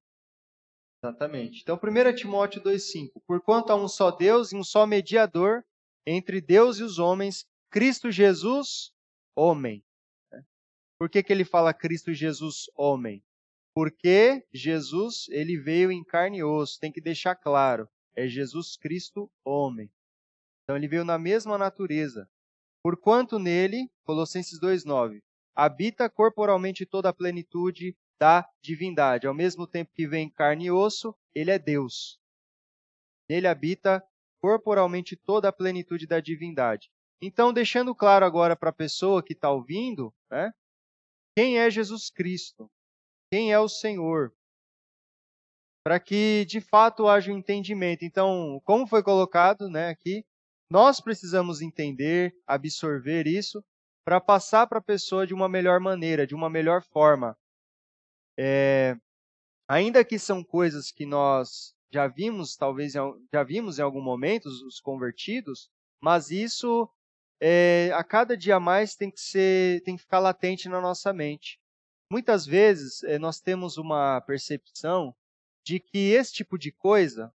[1.02, 1.62] Exatamente.
[1.62, 5.64] Então, 1 Timóteo 2,5: Porquanto há um só Deus e um só mediador
[6.06, 8.92] entre Deus e os homens, Cristo Jesus,
[9.34, 9.82] homem.
[10.98, 13.22] Por que, que ele fala Cristo Jesus, homem?
[13.74, 17.88] Porque Jesus, ele veio em carne e osso, tem que deixar claro.
[18.16, 19.88] É Jesus Cristo, homem.
[20.64, 22.28] Então, ele veio na mesma natureza.
[22.82, 25.22] Porquanto nele, Colossenses 2,9,
[25.54, 29.26] habita corporalmente toda a plenitude da divindade.
[29.26, 32.18] Ao mesmo tempo que vem carne e osso, ele é Deus.
[33.30, 34.02] Nele habita
[34.40, 36.90] corporalmente toda a plenitude da divindade.
[37.20, 40.52] Então, deixando claro agora para a pessoa que está ouvindo, né,
[41.38, 42.68] quem é Jesus Cristo?
[43.32, 44.34] Quem é o Senhor?
[45.84, 48.04] Para que de fato haja um entendimento.
[48.04, 50.24] Então, como foi colocado né, aqui,
[50.68, 53.64] nós precisamos entender, absorver isso,
[54.04, 57.38] para passar para a pessoa de uma melhor maneira, de uma melhor forma.
[58.36, 58.96] É,
[59.68, 64.80] ainda que são coisas que nós já vimos, talvez já vimos em algum momento, os
[64.80, 65.70] convertidos,
[66.02, 66.90] mas isso
[67.40, 71.58] é, a cada dia mais tem que ser, tem que ficar latente na nossa mente.
[72.10, 75.14] Muitas vezes é, nós temos uma percepção
[75.64, 77.32] de que esse tipo de coisa,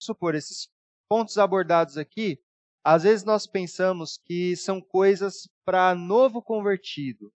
[0.00, 0.68] supor esses
[1.08, 2.40] pontos abordados aqui,
[2.84, 7.32] às vezes nós pensamos que são coisas para novo convertido,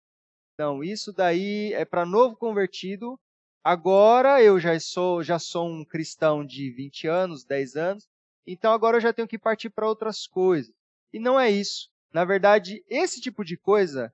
[0.59, 3.17] então, isso daí é para novo convertido.
[3.63, 8.09] Agora eu já sou, já sou um cristão de 20 anos, 10 anos,
[8.45, 10.75] então agora eu já tenho que partir para outras coisas.
[11.13, 11.89] E não é isso.
[12.13, 14.13] Na verdade, esse tipo de coisa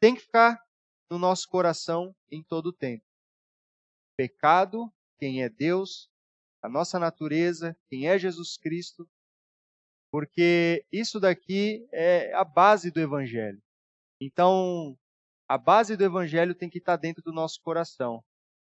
[0.00, 0.62] tem que ficar
[1.10, 3.04] no nosso coração em todo o tempo.
[4.16, 6.10] Pecado, quem é Deus,
[6.62, 9.08] a nossa natureza, quem é Jesus Cristo,
[10.10, 13.62] porque isso daqui é a base do Evangelho.
[14.20, 14.98] Então,
[15.48, 18.22] a base do evangelho tem que estar dentro do nosso coração.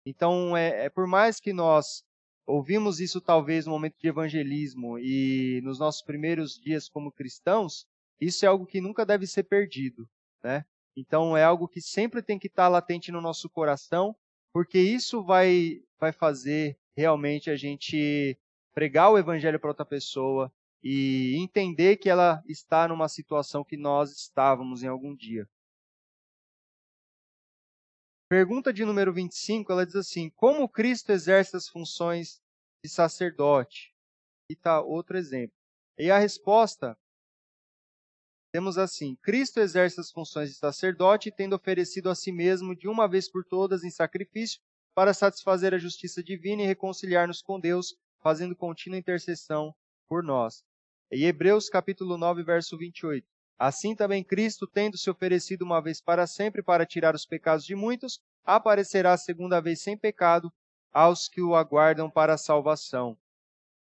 [0.06, 2.04] Então, é, é por mais que nós
[2.46, 7.84] ouvimos isso talvez no momento de evangelismo e nos nossos primeiros dias como cristãos,
[8.20, 10.08] isso é algo que nunca deve ser perdido,
[10.42, 10.64] né?
[10.96, 14.16] Então é algo que sempre tem que estar latente no nosso coração,
[14.52, 18.36] porque isso vai vai fazer realmente a gente
[18.74, 24.12] pregar o evangelho para outra pessoa e entender que ela está numa situação que nós
[24.12, 25.48] estávamos em algum dia.
[28.28, 32.40] Pergunta de número 25, ela diz assim: Como Cristo exerce as funções
[32.84, 33.94] de sacerdote?
[34.50, 35.56] E está outro exemplo.
[35.98, 36.96] E a resposta
[38.58, 43.06] temos assim: Cristo exerce as funções de sacerdote, tendo oferecido a si mesmo de uma
[43.06, 44.60] vez por todas em sacrifício
[44.96, 49.72] para satisfazer a justiça divina e reconciliar-nos com Deus, fazendo contínua intercessão
[50.08, 50.64] por nós.
[51.08, 53.24] Em Hebreus capítulo 9, verso 28.
[53.56, 57.76] Assim também Cristo, tendo se oferecido uma vez para sempre para tirar os pecados de
[57.76, 60.52] muitos, aparecerá segunda vez sem pecado
[60.92, 63.16] aos que o aguardam para a salvação.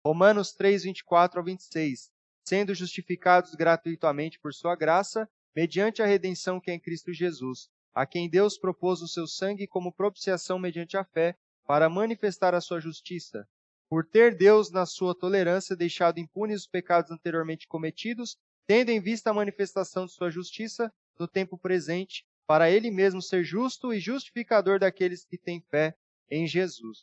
[0.05, 2.11] Romanos 3, 24 ao 26.
[2.47, 8.05] Sendo justificados gratuitamente por sua graça, mediante a redenção que é em Cristo Jesus, a
[8.05, 11.35] quem Deus propôs o seu sangue como propiciação mediante a fé,
[11.65, 13.45] para manifestar a sua justiça.
[13.89, 19.29] Por ter Deus, na sua tolerância, deixado impunes os pecados anteriormente cometidos, tendo em vista
[19.29, 20.89] a manifestação de sua justiça
[21.19, 25.97] no tempo presente, para ele mesmo ser justo e justificador daqueles que têm fé
[26.31, 26.99] em Jesus.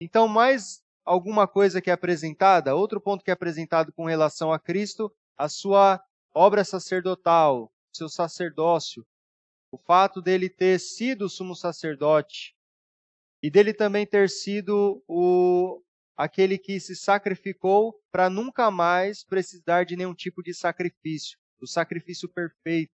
[0.00, 4.58] Então, mais alguma coisa que é apresentada, outro ponto que é apresentado com relação a
[4.58, 6.02] Cristo, a sua
[6.32, 9.06] obra sacerdotal, seu sacerdócio,
[9.70, 12.54] o fato dele ter sido sumo sacerdote
[13.42, 15.82] e dele também ter sido o
[16.16, 22.28] aquele que se sacrificou para nunca mais precisar de nenhum tipo de sacrifício, o sacrifício
[22.28, 22.92] perfeito,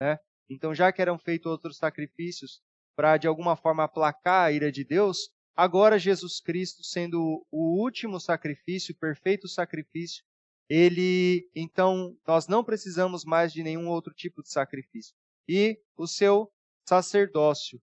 [0.00, 0.18] né?
[0.48, 2.60] Então, já que eram feitos outros sacrifícios
[2.94, 8.18] para de alguma forma aplacar a ira de Deus, Agora, Jesus Cristo, sendo o último
[8.18, 10.24] sacrifício, perfeito sacrifício,
[10.68, 15.14] ele, então, nós não precisamos mais de nenhum outro tipo de sacrifício.
[15.48, 16.50] E o seu
[16.88, 17.80] sacerdócio,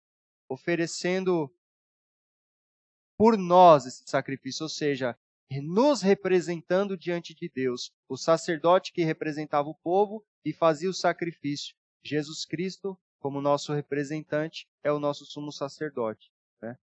[0.49, 1.55] oferecendo
[3.19, 5.17] por nós esse sacrifício, ou seja,
[5.63, 7.93] nos representando diante de Deus.
[8.09, 11.77] O sacerdote que representava o povo e fazia o sacrifício.
[12.03, 16.31] Jesus Cristo, como nosso representante, é o nosso sumo sacerdote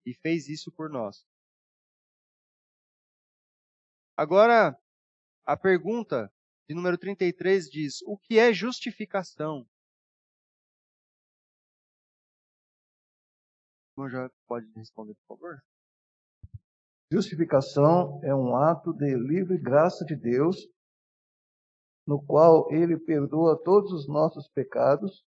[0.05, 1.25] e fez isso por nós.
[4.15, 4.77] Agora,
[5.45, 6.31] a pergunta
[6.67, 9.67] de número 33 diz: O que é justificação?
[14.09, 15.63] já pode responder, por favor?
[17.11, 20.67] Justificação é um ato de livre graça de Deus,
[22.07, 25.23] no qual ele perdoa todos os nossos pecados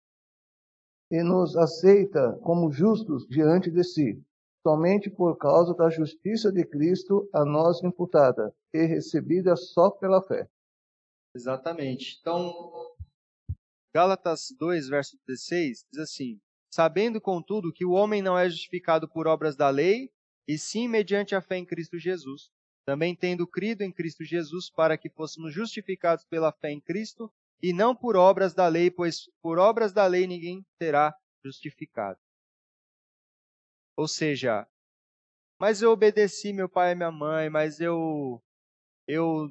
[1.10, 4.24] e nos aceita como justos diante de si
[4.66, 10.48] somente por causa da justiça de Cristo a nós imputada e recebida só pela fé.
[11.34, 12.18] Exatamente.
[12.20, 12.52] Então,
[13.94, 16.40] Gálatas 2, verso 16, diz assim:
[16.72, 20.10] Sabendo, contudo, que o homem não é justificado por obras da lei,
[20.48, 22.50] e sim mediante a fé em Cristo Jesus.
[22.84, 27.30] Também tendo crido em Cristo Jesus para que fôssemos justificados pela fé em Cristo,
[27.62, 32.18] e não por obras da lei, pois por obras da lei ninguém será justificado.
[34.02, 34.66] Ou seja,
[35.60, 38.42] mas eu obedeci meu pai e minha mãe, mas eu
[39.06, 39.48] eu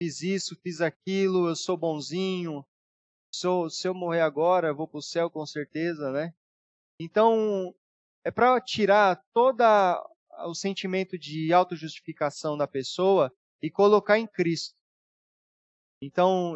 [0.00, 2.64] fiz isso, fiz aquilo, eu sou bonzinho.
[3.34, 6.32] Sou, se eu morrer agora, eu vou para o céu com certeza, né?
[7.00, 7.74] Então,
[8.24, 9.60] é para tirar todo
[10.46, 14.76] o sentimento de autojustificação da pessoa e colocar em Cristo.
[16.00, 16.54] Então,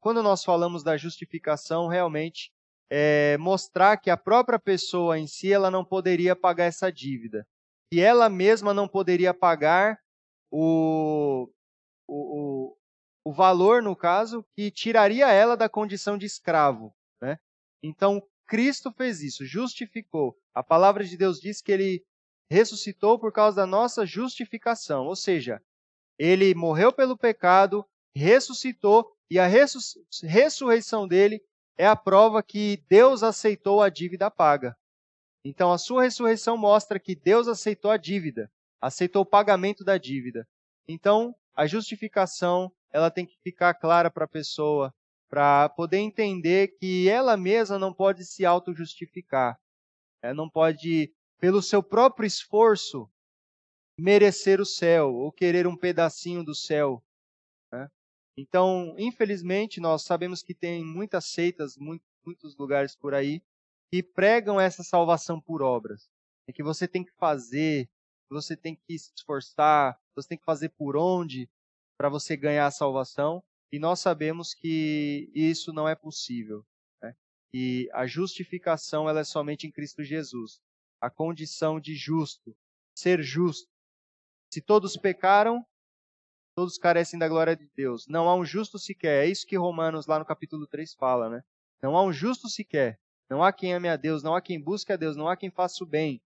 [0.00, 2.52] quando nós falamos da justificação, realmente
[2.96, 7.44] é, mostrar que a própria pessoa em si ela não poderia pagar essa dívida,
[7.92, 9.98] que ela mesma não poderia pagar
[10.48, 11.50] o,
[12.06, 12.76] o,
[13.24, 16.94] o valor, no caso, que tiraria ela da condição de escravo.
[17.20, 17.36] Né?
[17.82, 20.38] Então, Cristo fez isso, justificou.
[20.54, 22.04] A palavra de Deus diz que ele
[22.48, 25.60] ressuscitou por causa da nossa justificação, ou seja,
[26.16, 27.84] ele morreu pelo pecado,
[28.14, 31.42] ressuscitou e a ressurreição dele
[31.76, 34.76] é a prova que Deus aceitou a dívida paga.
[35.44, 38.50] Então, a sua ressurreição mostra que Deus aceitou a dívida,
[38.80, 40.46] aceitou o pagamento da dívida.
[40.88, 44.92] Então, a justificação, ela tem que ficar clara para a pessoa,
[45.28, 49.58] para poder entender que ela mesma não pode se auto-justificar.
[50.22, 53.10] Ela não pode, pelo seu próprio esforço,
[53.98, 57.02] merecer o céu ou querer um pedacinho do céu.
[58.36, 63.42] Então, infelizmente, nós sabemos que tem muitas seitas, muitos lugares por aí,
[63.90, 66.10] que pregam essa salvação por obras.
[66.48, 67.88] É que você tem que fazer,
[68.28, 71.48] você tem que se esforçar, você tem que fazer por onde
[71.96, 73.42] para você ganhar a salvação.
[73.70, 76.66] E nós sabemos que isso não é possível.
[77.00, 77.14] Né?
[77.52, 80.60] E a justificação ela é somente em Cristo Jesus.
[81.00, 82.56] A condição de justo,
[82.96, 83.70] ser justo.
[84.52, 85.64] Se todos pecaram,
[86.54, 88.06] todos carecem da glória de Deus.
[88.06, 89.24] Não há um justo sequer.
[89.24, 91.44] É isso que Romanos, lá no capítulo 3, fala, né?
[91.82, 92.98] Não há um justo sequer.
[93.28, 95.50] Não há quem ame a Deus, não há quem busque a Deus, não há quem
[95.50, 96.22] faça o bem.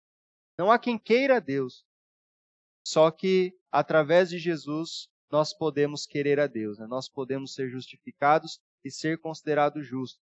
[0.57, 1.85] Não há quem queira a Deus.
[2.85, 6.77] Só que, através de Jesus, nós podemos querer a Deus.
[6.77, 6.87] Né?
[6.87, 10.21] Nós podemos ser justificados e ser considerados justos.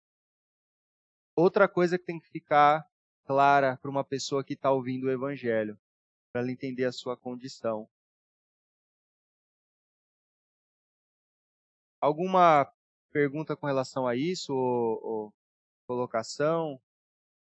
[1.35, 2.85] Outra coisa que tem que ficar
[3.25, 5.79] clara para uma pessoa que está ouvindo o Evangelho,
[6.31, 7.87] para ela entender a sua condição.
[12.01, 12.71] Alguma
[13.11, 15.33] pergunta com relação a isso ou, ou
[15.87, 16.81] colocação?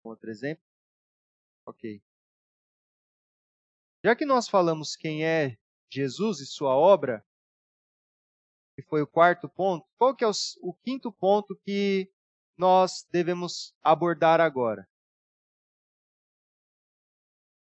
[0.04, 0.64] Outro exemplo?
[1.66, 2.02] Ok.
[4.06, 5.58] Já que nós falamos quem é
[5.90, 7.26] Jesus e sua obra,
[8.76, 10.32] que foi o quarto ponto, qual que é o,
[10.62, 12.12] o quinto ponto que
[12.58, 14.88] nós devemos abordar agora?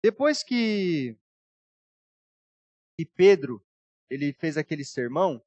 [0.03, 1.17] Depois que,
[2.99, 3.65] que Pedro
[4.11, 5.45] ele fez aquele sermão,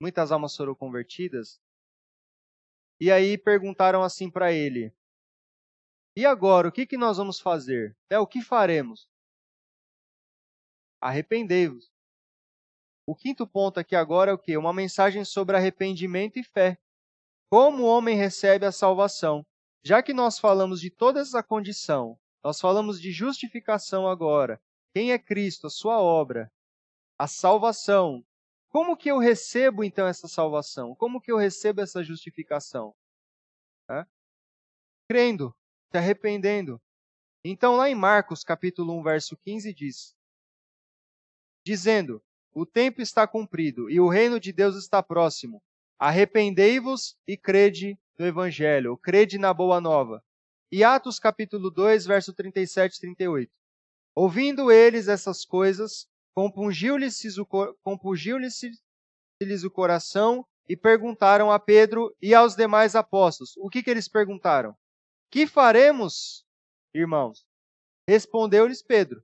[0.00, 1.60] muitas almas foram convertidas,
[3.00, 4.92] e aí perguntaram assim para ele:
[6.16, 7.96] E agora, o que, que nós vamos fazer?
[8.10, 9.08] É o que faremos?
[11.00, 11.92] Arrependei-vos.
[13.06, 14.56] O quinto ponto aqui agora é o que?
[14.56, 16.76] Uma mensagem sobre arrependimento e fé.
[17.50, 19.46] Como o homem recebe a salvação?
[19.82, 24.60] Já que nós falamos de toda essa condição, nós falamos de justificação agora.
[24.92, 26.52] Quem é Cristo, a sua obra,
[27.16, 28.24] a salvação.
[28.70, 30.94] Como que eu recebo então essa salvação?
[30.94, 32.94] Como que eu recebo essa justificação?
[33.90, 34.04] É?
[35.08, 35.54] Crendo,
[35.90, 36.80] se arrependendo.
[37.42, 40.14] Então, lá em Marcos, capítulo 1, verso 15, diz:
[41.64, 45.62] Dizendo: O tempo está cumprido e o reino de Deus está próximo.
[45.98, 50.22] Arrependei-vos e crede no Evangelho, crede na Boa Nova.
[50.70, 53.50] E Atos, capítulo 2, verso 37 e 38.
[54.14, 57.46] Ouvindo eles essas coisas, compungiu-lhes o,
[57.82, 58.38] compungiu
[59.64, 63.56] o coração e perguntaram a Pedro e aos demais apóstolos.
[63.56, 64.76] O que, que eles perguntaram?
[65.30, 66.44] Que faremos,
[66.94, 67.46] irmãos?
[68.08, 69.22] Respondeu-lhes Pedro: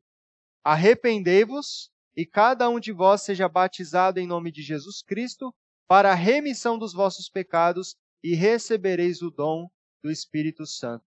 [0.64, 5.54] Arrependei-vos e cada um de vós seja batizado em nome de Jesus Cristo
[5.86, 9.68] para a remissão dos vossos pecados e recebereis o dom
[10.02, 11.04] do Espírito Santo.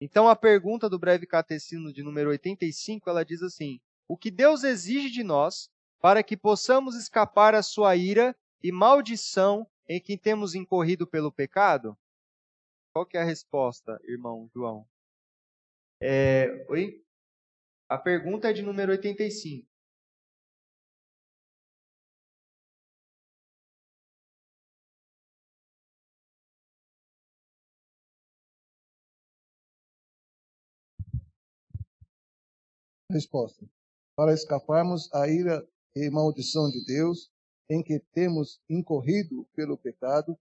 [0.00, 3.78] Então a pergunta do breve catecismo de número 85, ela diz assim:
[4.08, 9.66] O que Deus exige de nós para que possamos escapar à sua ira e maldição
[9.88, 11.96] em que temos incorrido pelo pecado?
[12.92, 14.86] Qual que é a resposta, irmão João?
[16.00, 17.02] É, oi?
[17.88, 19.66] A pergunta é de número 85.
[33.10, 33.66] Resposta.
[34.22, 37.28] Para escaparmos à ira e maldição de Deus,
[37.68, 40.38] em que temos incorrido pelo pecado,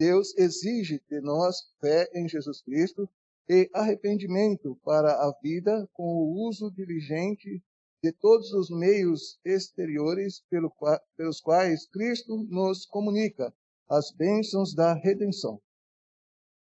[0.00, 3.06] Deus exige de nós fé em Jesus Cristo
[3.46, 7.62] e arrependimento para a vida com o uso diligente
[8.02, 10.72] de todos os meios exteriores pelo,
[11.14, 13.54] pelos quais Cristo nos comunica
[13.90, 15.60] as bênçãos da redenção.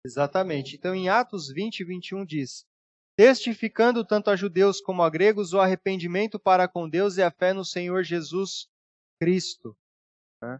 [0.05, 0.77] Exatamente.
[0.77, 2.65] Então, em Atos 20, 21 diz:
[3.17, 7.53] Testificando tanto a judeus como a gregos o arrependimento para com Deus e a fé
[7.53, 8.67] no Senhor Jesus
[9.19, 9.75] Cristo.
[10.41, 10.59] Né?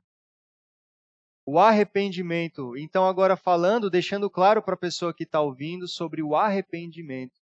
[1.45, 2.77] O arrependimento.
[2.77, 7.39] Então, agora falando, deixando claro para a pessoa que está ouvindo sobre o arrependimento,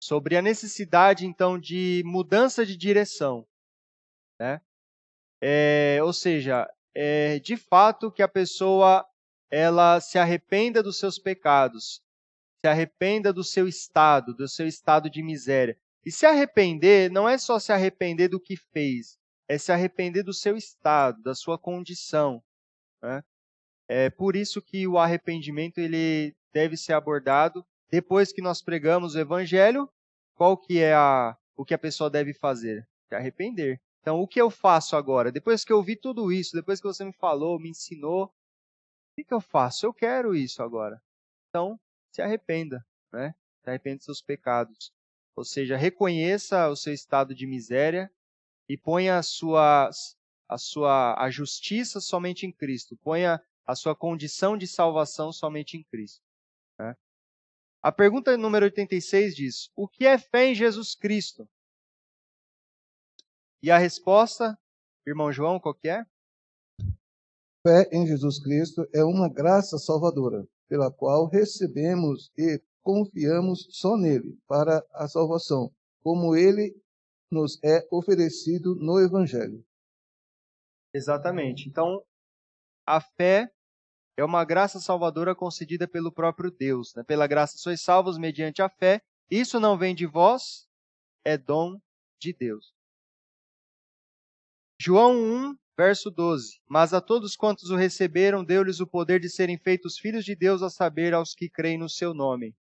[0.00, 3.44] sobre a necessidade, então, de mudança de direção.
[4.38, 4.60] Né?
[5.40, 9.04] É, ou seja, é, de fato que a pessoa
[9.50, 12.02] ela se arrependa dos seus pecados,
[12.66, 15.78] se arrependa do seu estado, do seu estado de miséria.
[16.04, 19.16] E se arrepender não é só se arrepender do que fez,
[19.48, 22.42] é se arrepender do seu estado, da sua condição.
[23.00, 23.22] Né?
[23.88, 29.20] É por isso que o arrependimento ele deve ser abordado depois que nós pregamos o
[29.20, 29.88] evangelho.
[30.34, 32.84] Qual que é a, o que a pessoa deve fazer?
[33.08, 33.80] Se arrepender.
[34.00, 35.30] Então, o que eu faço agora?
[35.30, 38.30] Depois que eu vi tudo isso, depois que você me falou, me ensinou, o
[39.14, 39.86] que, que eu faço?
[39.86, 41.00] Eu quero isso agora.
[41.48, 41.78] Então,
[42.16, 43.34] se arrependa, né?
[43.62, 44.90] Se arrependa dos seus pecados.
[45.36, 48.10] Ou seja, reconheça o seu estado de miséria
[48.66, 49.90] e ponha a sua,
[50.48, 52.96] a sua a justiça somente em Cristo.
[52.96, 56.24] Ponha a sua condição de salvação somente em Cristo.
[56.78, 56.96] Né?
[57.82, 61.46] A pergunta número 86 diz: O que é fé em Jesus Cristo?
[63.62, 64.58] E a resposta,
[65.06, 66.06] irmão João, qual que é?
[67.62, 74.38] Fé em Jesus Cristo é uma graça salvadora, pela qual recebemos e confiamos só nele
[74.46, 76.74] para a salvação, como ele
[77.30, 79.64] nos é oferecido no Evangelho.
[80.94, 81.68] Exatamente.
[81.68, 82.02] Então,
[82.86, 83.50] a fé
[84.16, 86.94] é uma graça salvadora concedida pelo próprio Deus.
[86.94, 87.02] Né?
[87.02, 89.02] Pela graça sois salvos mediante a fé.
[89.30, 90.66] Isso não vem de vós,
[91.24, 91.78] é dom
[92.18, 92.74] de Deus.
[94.80, 96.60] João 1, verso 12.
[96.68, 100.62] Mas a todos quantos o receberam, deu-lhes o poder de serem feitos filhos de Deus,
[100.62, 102.54] a saber, aos que creem no seu nome.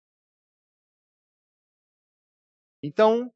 [2.83, 3.33] Então,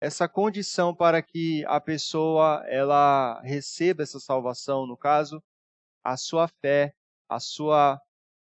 [0.00, 5.40] essa condição para que a pessoa ela receba essa salvação, no caso,
[6.02, 6.94] a sua fé,
[7.28, 8.00] a sua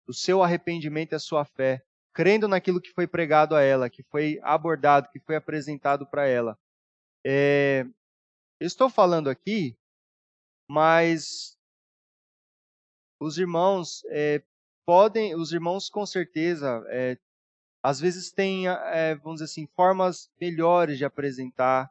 [0.06, 1.82] o seu arrependimento e a sua fé.
[2.12, 6.56] crendo naquilo que foi pregado a ela, que foi abordado, que foi apresentado para ela.
[7.26, 7.84] É,
[8.60, 9.76] estou falando aqui,
[10.68, 11.58] mas
[13.20, 14.42] os irmãos é,
[14.86, 17.18] podem, os irmãos com certeza, é,
[17.82, 21.90] às vezes têm, é, vamos dizer assim, formas melhores de apresentar,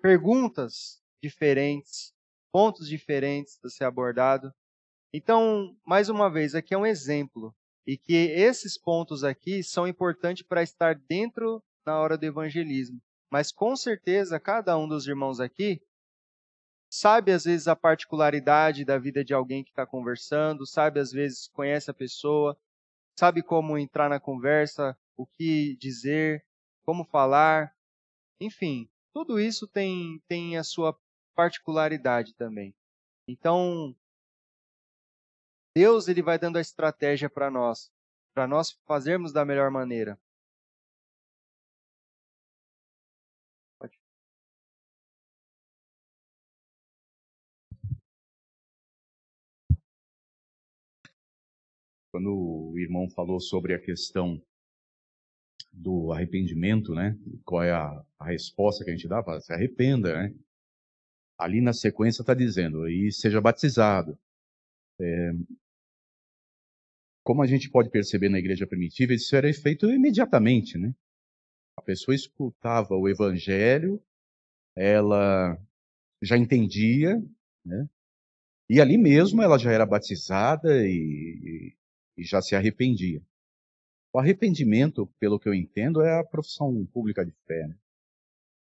[0.00, 2.14] perguntas diferentes,
[2.50, 4.52] pontos diferentes a ser abordado.
[5.12, 7.54] Então, mais uma vez, aqui é um exemplo
[7.86, 13.00] e que esses pontos aqui são importantes para estar dentro na hora do evangelismo.
[13.30, 15.82] Mas com certeza cada um dos irmãos aqui
[16.90, 21.48] sabe às vezes a particularidade da vida de alguém que está conversando, sabe às vezes
[21.48, 22.58] conhece a pessoa,
[23.18, 26.44] sabe como entrar na conversa, o que dizer,
[26.84, 27.74] como falar,
[28.40, 30.98] enfim, tudo isso tem, tem a sua
[31.34, 32.74] particularidade também.
[33.26, 33.94] Então,
[35.74, 37.90] Deus ele vai dando a estratégia para nós,
[38.32, 40.18] para nós fazermos da melhor maneira.
[52.18, 54.42] Quando o irmão falou sobre a questão
[55.72, 57.16] do arrependimento, né?
[57.44, 59.22] Qual é a, a resposta que a gente dá?
[59.22, 60.34] Fala, se arrependa, né?
[61.38, 64.18] Ali na sequência está dizendo, e seja batizado.
[65.00, 65.30] É,
[67.22, 70.92] como a gente pode perceber na igreja primitiva, isso era feito imediatamente, né?
[71.76, 74.02] A pessoa escutava o evangelho,
[74.74, 75.56] ela
[76.20, 77.16] já entendia,
[77.64, 77.88] né?
[78.68, 81.77] E ali mesmo ela já era batizada e,
[82.18, 83.22] e já se arrependia.
[84.12, 87.68] O arrependimento, pelo que eu entendo, é a profissão pública de fé.
[87.68, 87.76] Né?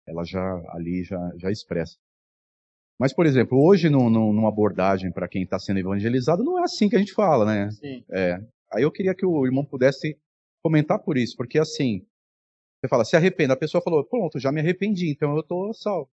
[0.08, 1.97] Ela já ali já, já expressa.
[3.00, 6.64] Mas, por exemplo, hoje, no, no, numa abordagem para quem está sendo evangelizado, não é
[6.64, 7.72] assim que a gente fala, né?
[7.72, 8.04] Sim.
[8.12, 8.43] É.
[8.72, 10.20] Aí eu queria que o irmão pudesse
[10.62, 12.06] comentar por isso, porque assim,
[12.80, 13.54] você fala, se arrependa.
[13.54, 16.10] A pessoa falou, pronto, já me arrependi, então eu estou salvo.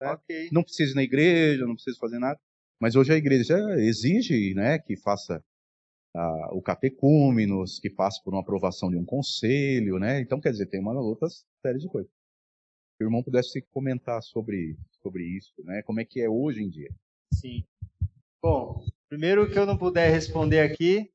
[0.00, 0.12] É.
[0.12, 0.48] Okay.
[0.50, 2.40] Não preciso ir na igreja, não preciso fazer nada.
[2.80, 5.44] Mas hoje a igreja exige né, que faça
[6.14, 10.20] ah, o catecúmenos, que passe por uma aprovação de um conselho, né?
[10.20, 11.28] Então, quer dizer, tem uma outra
[11.60, 12.10] série de coisas.
[12.96, 15.82] Se o irmão pudesse comentar sobre sobre isso, né?
[15.82, 16.88] Como é que é hoje em dia?
[17.32, 17.64] Sim.
[18.40, 21.12] Bom, primeiro que eu não puder responder aqui,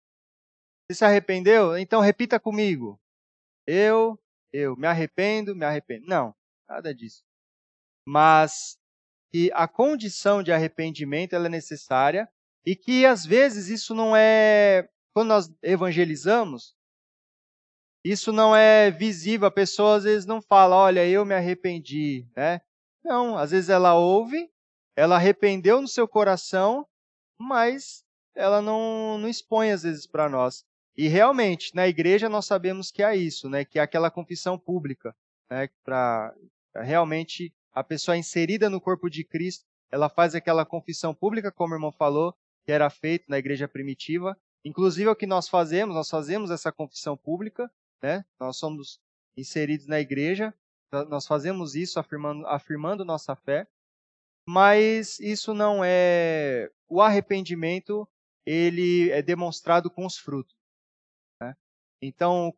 [0.89, 1.77] Você se arrependeu?
[1.77, 2.99] Então repita comigo.
[3.65, 4.19] Eu,
[4.51, 6.05] eu me arrependo, me arrependo.
[6.07, 6.35] Não,
[6.67, 7.23] nada disso.
[8.05, 8.77] Mas
[9.31, 12.27] que a condição de arrependimento é necessária
[12.65, 16.75] e que às vezes isso não é quando nós evangelizamos,
[18.03, 19.47] isso não é visível.
[19.47, 22.61] A pessoa às vezes não fala, olha, eu me arrependi, né?
[23.03, 24.49] Não, às vezes ela ouve,
[24.95, 26.85] ela arrependeu no seu coração,
[27.37, 28.03] mas
[28.35, 30.63] ela não, não expõe às vezes para nós.
[30.95, 33.65] E realmente, na igreja nós sabemos que é isso, né?
[33.65, 35.15] que é aquela confissão pública,
[35.49, 35.69] né?
[35.83, 36.33] para
[36.75, 41.77] realmente a pessoa inserida no corpo de Cristo, ela faz aquela confissão pública, como o
[41.77, 42.33] irmão falou,
[42.63, 44.37] que era feito na igreja primitiva.
[44.63, 47.69] Inclusive, é o que nós fazemos, nós fazemos essa confissão pública,
[48.01, 48.25] né?
[48.39, 48.99] nós somos
[49.37, 50.53] inseridos na igreja,
[51.09, 53.67] nós fazemos isso afirmando, afirmando nossa fé,
[54.47, 56.69] mas isso não é.
[56.89, 58.07] O arrependimento,
[58.45, 60.55] ele é demonstrado com os frutos.
[62.01, 62.51] Então,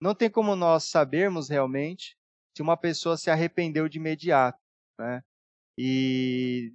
[0.00, 2.16] não tem como nós sabermos realmente
[2.56, 4.58] se uma pessoa se arrependeu de imediato.
[4.98, 5.22] Né?
[5.78, 6.74] E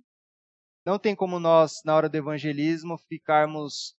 [0.86, 3.95] não tem como nós, na hora do evangelismo, ficarmos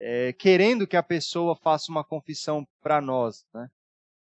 [0.00, 3.70] é, querendo que a pessoa faça uma confissão para nós, né?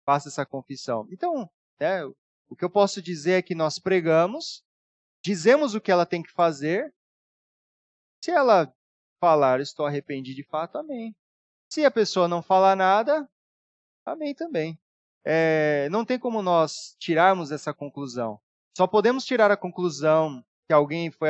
[0.06, 1.08] faça essa confissão.
[1.12, 1.50] Então,
[1.80, 2.04] é,
[2.50, 4.64] o que eu posso dizer é que nós pregamos,
[5.24, 6.94] dizemos o que ela tem que fazer.
[8.24, 8.74] Se ela
[9.20, 11.16] falar, estou arrependido de fato, amém.
[11.72, 13.30] Se a pessoa não falar nada,
[14.06, 14.80] amém também.
[15.24, 18.40] É, não tem como nós tirarmos essa conclusão.
[18.76, 21.30] Só podemos tirar a conclusão que alguém foi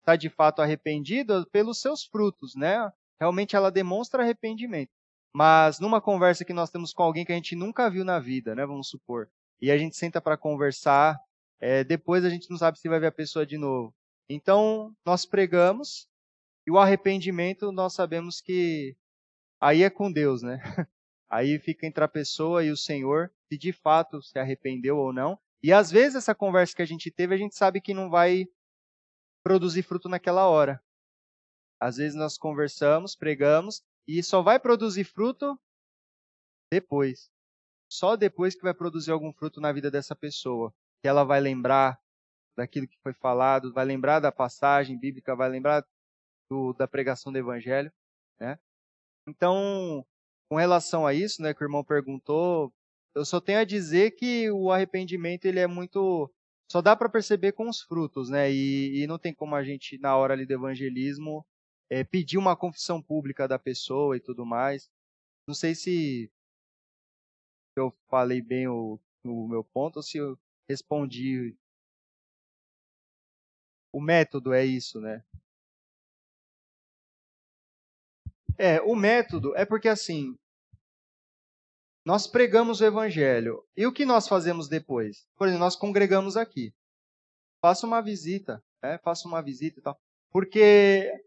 [0.00, 2.92] está de fato arrependido pelos seus frutos, né?
[3.20, 4.90] Realmente ela demonstra arrependimento.
[5.34, 8.54] Mas numa conversa que nós temos com alguém que a gente nunca viu na vida,
[8.54, 8.64] né?
[8.64, 9.28] Vamos supor,
[9.60, 11.18] e a gente senta para conversar,
[11.60, 13.94] é, depois a gente não sabe se vai ver a pessoa de novo.
[14.28, 16.06] Então nós pregamos
[16.66, 18.96] e o arrependimento nós sabemos que
[19.60, 20.60] aí é com Deus, né?
[21.30, 25.36] Aí fica entre a pessoa e o Senhor, se de fato se arrependeu ou não.
[25.60, 28.46] E às vezes essa conversa que a gente teve, a gente sabe que não vai
[29.42, 30.80] produzir fruto naquela hora.
[31.84, 35.60] Às vezes nós conversamos, pregamos e só vai produzir fruto
[36.72, 37.30] depois.
[37.92, 40.72] Só depois que vai produzir algum fruto na vida dessa pessoa,
[41.02, 42.00] que ela vai lembrar
[42.56, 45.86] daquilo que foi falado, vai lembrar da passagem bíblica, vai lembrar
[46.50, 47.92] do, da pregação do evangelho,
[48.40, 48.58] né?
[49.28, 50.06] Então,
[50.48, 52.72] com relação a isso, né, que o irmão perguntou,
[53.14, 56.32] eu só tenho a dizer que o arrependimento ele é muito
[56.72, 58.50] só dá para perceber com os frutos, né?
[58.50, 61.44] E, e, não tem como a gente na hora ali do evangelismo
[61.90, 64.90] é, pedir uma confissão pública da pessoa e tudo mais.
[65.46, 66.30] Não sei se
[67.76, 71.56] eu falei bem o, o meu ponto ou se eu respondi.
[73.92, 75.24] O método é isso, né?
[78.58, 80.36] É, o método é porque assim,
[82.04, 83.64] nós pregamos o evangelho.
[83.76, 85.26] E o que nós fazemos depois?
[85.36, 86.72] Por exemplo, nós congregamos aqui.
[87.60, 88.98] Faça uma visita, né?
[88.98, 89.98] faça uma visita e tal.
[90.30, 91.23] Porque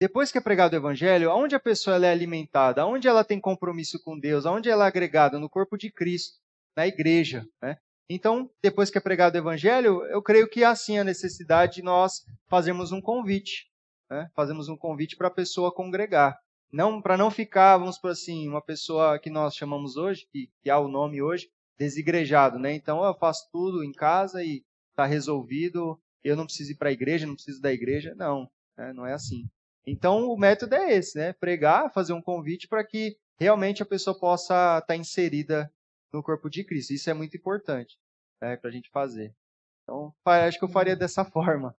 [0.00, 4.00] depois que é pregado o evangelho, aonde a pessoa é alimentada, aonde ela tem compromisso
[4.02, 6.38] com Deus, aonde ela é agregada no corpo de Cristo,
[6.76, 7.78] na igreja, né?
[8.10, 11.82] Então, depois que é pregado o evangelho, eu creio que há sim a necessidade de
[11.82, 13.70] nós fazermos um convite,
[14.10, 14.30] né?
[14.34, 16.38] Fazemos um convite para a pessoa congregar.
[16.72, 20.70] Não, para não ficar, vamos por assim, uma pessoa que nós chamamos hoje, que, que
[20.70, 22.74] há o nome hoje, desigrejado, né?
[22.74, 26.92] Então eu faço tudo em casa e está resolvido, eu não preciso ir para a
[26.92, 28.14] igreja, não preciso da igreja.
[28.16, 28.92] Não, né?
[28.92, 29.48] não é assim.
[29.90, 31.32] Então o método é esse, né?
[31.32, 35.72] Pregar, fazer um convite para que realmente a pessoa possa estar tá inserida
[36.12, 36.92] no corpo de Cristo.
[36.92, 37.96] Isso é muito importante
[38.40, 39.34] né, para a gente fazer.
[39.82, 41.74] Então, acho que eu faria dessa forma.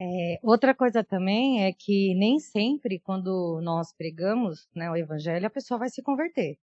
[0.00, 5.50] É, outra coisa também é que nem sempre, quando nós pregamos né, o evangelho, a
[5.50, 6.58] pessoa vai se converter.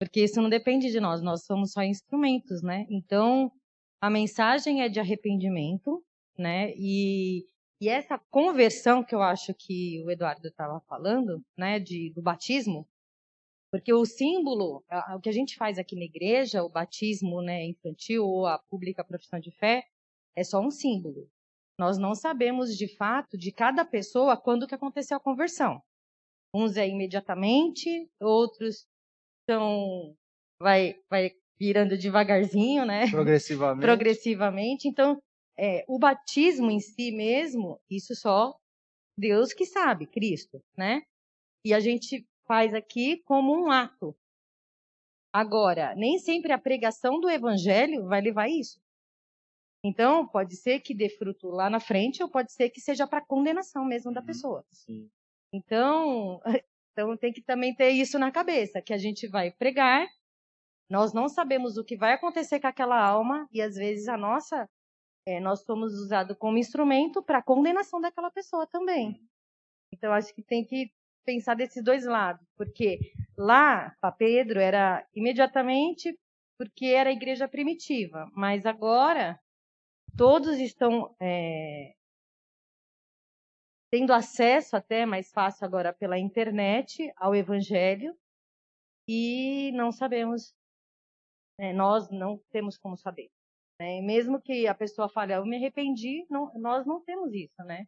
[0.00, 2.86] Porque isso não depende de nós, nós somos só instrumentos, né?
[2.88, 3.52] Então,
[4.00, 6.04] a mensagem é de arrependimento,
[6.38, 6.72] né?
[6.76, 7.46] E,
[7.80, 12.86] e essa conversão que eu acho que o Eduardo estava falando, né, de, do batismo,
[13.70, 14.82] porque o símbolo,
[15.14, 19.04] o que a gente faz aqui na igreja, o batismo né, infantil ou a pública
[19.04, 19.84] profissão de fé,
[20.34, 21.28] é só um símbolo.
[21.78, 25.82] Nós não sabemos de fato de cada pessoa quando que aconteceu a conversão.
[26.54, 28.86] Uns é imediatamente, outros
[29.48, 30.16] são
[30.60, 33.10] vai vai virando devagarzinho, né?
[33.10, 33.82] Progressivamente.
[33.82, 34.88] Progressivamente.
[34.88, 35.20] Então,
[35.58, 38.56] é, o batismo em si mesmo, isso só
[39.18, 41.02] Deus que sabe, Cristo, né?
[41.64, 44.16] E a gente faz aqui como um ato.
[45.32, 48.80] Agora, nem sempre a pregação do evangelho vai levar isso.
[49.84, 53.24] Então, pode ser que dê fruto lá na frente, ou pode ser que seja para
[53.24, 54.64] condenação mesmo da uhum, pessoa.
[54.70, 55.10] Sim.
[55.52, 56.40] Então,
[56.92, 60.06] então, tem que também ter isso na cabeça, que a gente vai pregar,
[60.90, 64.68] nós não sabemos o que vai acontecer com aquela alma, e às vezes a nossa,
[65.28, 69.20] é, nós somos usados como instrumento para condenação daquela pessoa também.
[69.92, 70.90] Então, acho que tem que
[71.24, 76.18] pensar desses dois lados, porque lá, para Pedro, era imediatamente
[76.58, 79.38] porque era a igreja primitiva, mas agora
[80.18, 81.94] Todos estão é,
[83.88, 88.18] tendo acesso até mais fácil agora pela internet ao Evangelho
[89.08, 90.52] e não sabemos,
[91.56, 93.30] né, nós não temos como saber.
[93.80, 94.00] Né?
[94.00, 97.86] Mesmo que a pessoa fale, ah, eu me arrependi, não, nós não temos isso, né?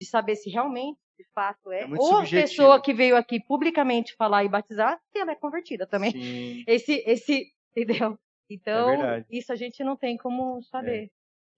[0.00, 1.82] De saber se realmente, de fato, é.
[1.82, 5.86] é ou a pessoa que veio aqui publicamente falar e batizar, se ela é convertida
[5.86, 6.12] também.
[6.12, 6.64] Sim.
[6.66, 8.18] Esse, esse, entendeu?
[8.50, 11.04] Então, é isso a gente não tem como saber.
[11.04, 11.10] É.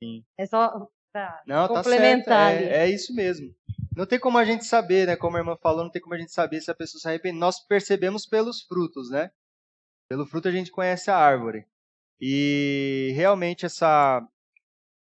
[0.03, 0.24] Sim.
[0.39, 2.53] É só para não, complementar.
[2.53, 2.72] Tá certo.
[2.72, 3.55] É, é, isso mesmo.
[3.97, 5.16] Não tem como a gente saber, né?
[5.16, 7.39] Como a irmã falou, não tem como a gente saber se a pessoa se arrepende.
[7.39, 9.30] Nós percebemos pelos frutos, né?
[10.09, 11.66] Pelo fruto a gente conhece a árvore.
[12.25, 14.25] E realmente essa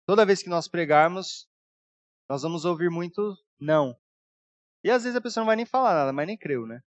[0.03, 1.47] toda vez que nós pregarmos,
[2.27, 3.95] nós vamos ouvir muito não.
[4.83, 6.81] E às vezes a pessoa não vai nem falar nada, mas nem creu, né?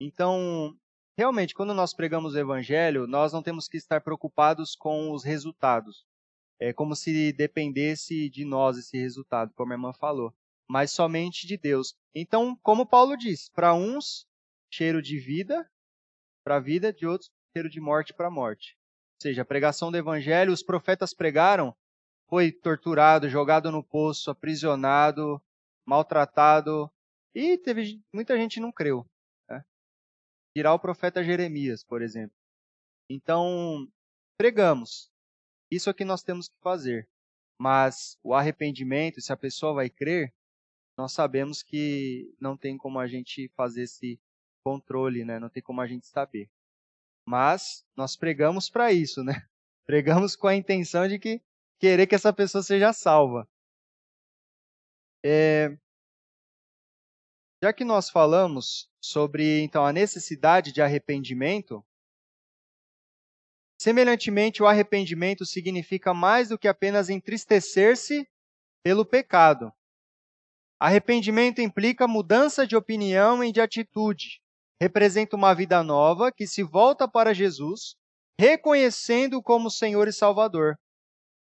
[0.00, 0.74] Então,
[1.18, 6.06] realmente, quando nós pregamos o evangelho, nós não temos que estar preocupados com os resultados.
[6.58, 10.34] É como se dependesse de nós esse resultado, como a irmã falou,
[10.66, 11.94] mas somente de Deus.
[12.14, 14.26] Então, como Paulo diz, para uns,
[14.72, 15.70] cheiro de vida
[16.42, 18.75] para a vida, de outros, cheiro de morte para a morte.
[19.20, 21.74] Seja, a pregação do evangelho, os profetas pregaram,
[22.28, 25.40] foi torturado, jogado no poço, aprisionado,
[25.86, 26.90] maltratado,
[27.34, 29.06] e teve muita gente não creu.
[29.48, 29.64] Né?
[30.56, 32.36] Tirar o profeta Jeremias, por exemplo.
[33.08, 33.88] Então,
[34.36, 35.10] pregamos,
[35.70, 37.08] isso é o que nós temos que fazer.
[37.58, 40.34] Mas o arrependimento, se a pessoa vai crer,
[40.96, 44.20] nós sabemos que não tem como a gente fazer esse
[44.64, 45.38] controle, né?
[45.38, 46.50] Não tem como a gente saber.
[47.26, 49.34] Mas nós pregamos para isso, né?
[49.84, 51.42] Pregamos com a intenção de que
[51.78, 53.48] querer que essa pessoa seja salva.
[55.24, 55.76] É,
[57.62, 61.84] já que nós falamos sobre então a necessidade de arrependimento,
[63.80, 68.28] semelhantemente o arrependimento significa mais do que apenas entristecer-se
[68.84, 69.72] pelo pecado.
[70.78, 74.42] Arrependimento implica mudança de opinião e de atitude.
[74.80, 77.96] Representa uma vida nova que se volta para Jesus,
[78.38, 80.78] reconhecendo-o como Senhor e Salvador.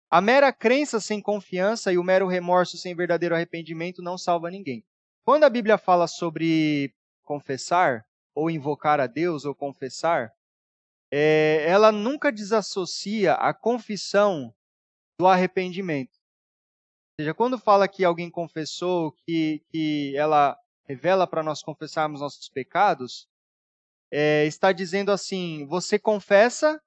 [0.09, 4.85] A mera crença sem confiança e o mero remorso sem verdadeiro arrependimento não salva ninguém.
[5.25, 8.05] Quando a Bíblia fala sobre confessar,
[8.35, 10.31] ou invocar a Deus, ou confessar,
[11.11, 14.53] é, ela nunca desassocia a confissão
[15.19, 16.13] do arrependimento.
[16.13, 22.49] Ou seja, quando fala que alguém confessou, que, que ela revela para nós confessarmos nossos
[22.49, 23.27] pecados,
[24.11, 26.79] é, está dizendo assim: você confessa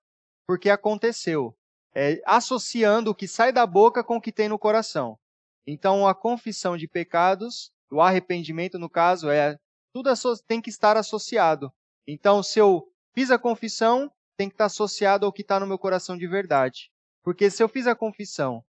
[0.47, 1.57] porque aconteceu,
[1.94, 5.18] é, associando o que sai da boca com o que tem no coração.
[5.66, 9.59] Então, a confissão de pecados, o arrependimento, no caso, é
[9.92, 10.11] tudo
[10.47, 11.72] tem que estar associado.
[12.07, 15.78] Então, se eu fiz a confissão, tem que estar associado ao que está no meu
[15.78, 16.90] coração de verdade.
[17.24, 18.62] Porque se eu fiz a confissão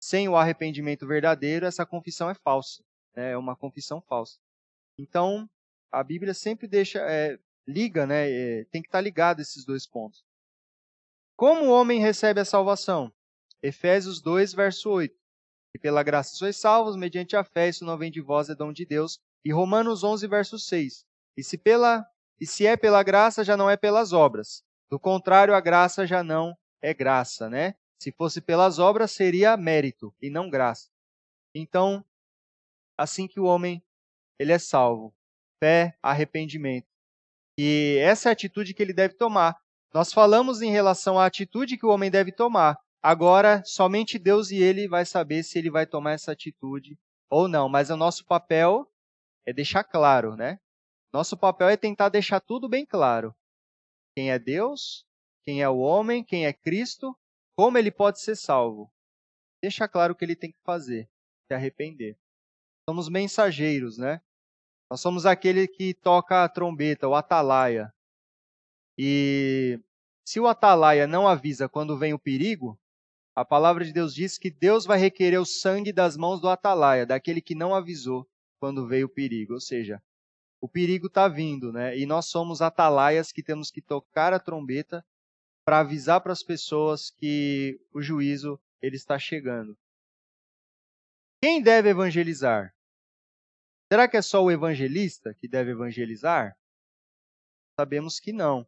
[0.00, 2.82] sem o arrependimento verdadeiro, essa confissão é falsa.
[3.18, 3.32] Né?
[3.32, 4.38] É uma confissão falsa.
[4.96, 5.50] Então,
[5.90, 8.30] a Bíblia sempre deixa, é, liga, né?
[8.30, 10.24] É, tem que estar ligado esses dois pontos.
[11.36, 13.12] Como o homem recebe a salvação?
[13.60, 15.12] Efésios 2, verso 8.
[15.74, 18.72] E pela graça sois salvos, mediante a fé, isso não vem de vós, é dom
[18.72, 19.18] de Deus.
[19.44, 21.04] E Romanos 11, verso 6.
[21.36, 22.06] E se, pela,
[22.40, 24.62] e se é pela graça, já não é pelas obras.
[24.88, 27.74] Do contrário, a graça já não é graça, né?
[28.00, 30.88] Se fosse pelas obras, seria mérito e não graça.
[31.52, 32.04] Então,
[32.98, 33.82] assim que o homem
[34.38, 35.14] ele é salvo,
[35.62, 36.86] fé, arrependimento.
[37.58, 39.56] E essa é a atitude que ele deve tomar.
[39.94, 42.78] Nós falamos em relação à atitude que o homem deve tomar.
[43.02, 46.98] Agora, somente Deus e ele vai saber se ele vai tomar essa atitude
[47.30, 47.68] ou não.
[47.68, 48.86] Mas o nosso papel
[49.46, 50.58] é deixar claro, né?
[51.12, 53.34] Nosso papel é tentar deixar tudo bem claro.
[54.14, 55.06] Quem é Deus,
[55.44, 57.16] quem é o homem, quem é Cristo
[57.58, 58.88] como ele pode ser salvo?
[59.60, 61.10] Deixa claro o que ele tem que fazer,
[61.48, 62.16] se arrepender.
[62.88, 64.18] Somos mensageiros, né?
[64.90, 67.92] Nós somos aquele que toca a trombeta, o atalaia.
[68.96, 69.78] E
[70.24, 72.80] se o atalaia não avisa quando vem o perigo,
[73.36, 77.04] a palavra de Deus diz que Deus vai requerer o sangue das mãos do atalaia,
[77.04, 78.26] daquele que não avisou
[78.58, 79.52] quando veio o perigo.
[79.52, 80.02] Ou seja,
[80.58, 81.94] o perigo está vindo, né?
[81.94, 85.04] E nós somos atalaias que temos que tocar a trombeta
[85.62, 89.76] para avisar para as pessoas que o juízo ele está chegando.
[91.42, 92.74] Quem deve evangelizar?
[93.90, 96.56] Será que é só o evangelista que deve evangelizar?
[97.78, 98.66] Sabemos que não.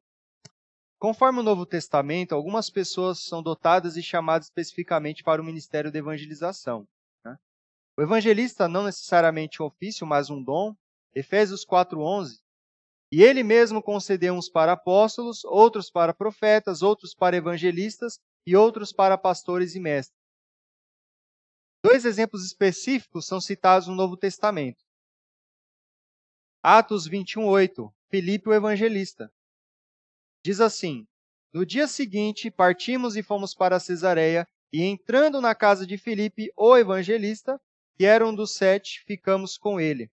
[0.98, 5.98] Conforme o Novo Testamento, algumas pessoas são dotadas e chamadas especificamente para o ministério de
[5.98, 6.86] evangelização.
[7.24, 7.36] Né?
[7.98, 10.74] O evangelista não necessariamente um ofício, mas um dom.
[11.14, 12.40] Efésios 4:11
[13.12, 18.92] e ele mesmo concedeu uns para apóstolos, outros para profetas, outros para evangelistas e outros
[18.92, 20.16] para pastores e mestres.
[21.84, 24.84] Dois exemplos específicos são citados no Novo Testamento.
[26.62, 29.32] Atos 21:8, Filipe o evangelista.
[30.44, 31.06] Diz assim:
[31.54, 36.76] No dia seguinte, partimos e fomos para Cesareia, e entrando na casa de Filipe, o
[36.76, 37.58] evangelista,
[37.96, 40.10] que era um dos sete, ficamos com ele.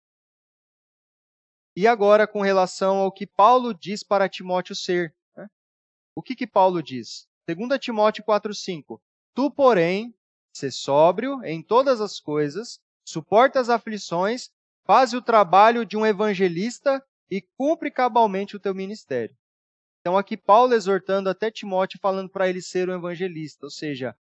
[1.75, 5.13] E agora, com relação ao que Paulo diz para Timóteo ser.
[5.35, 5.49] Né?
[6.15, 7.27] O que, que Paulo diz?
[7.45, 9.01] 2 Timóteo 4,5:
[9.35, 10.15] Tu, porém,
[10.53, 14.49] se sóbrio em todas as coisas, suporta as aflições,
[14.87, 19.35] faz o trabalho de um evangelista e cumpre cabalmente o teu ministério.
[19.99, 24.15] Então, aqui Paulo exortando até Timóteo, falando para ele ser um evangelista, ou seja,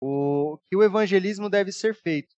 [0.00, 2.32] o, que o evangelismo deve ser feito.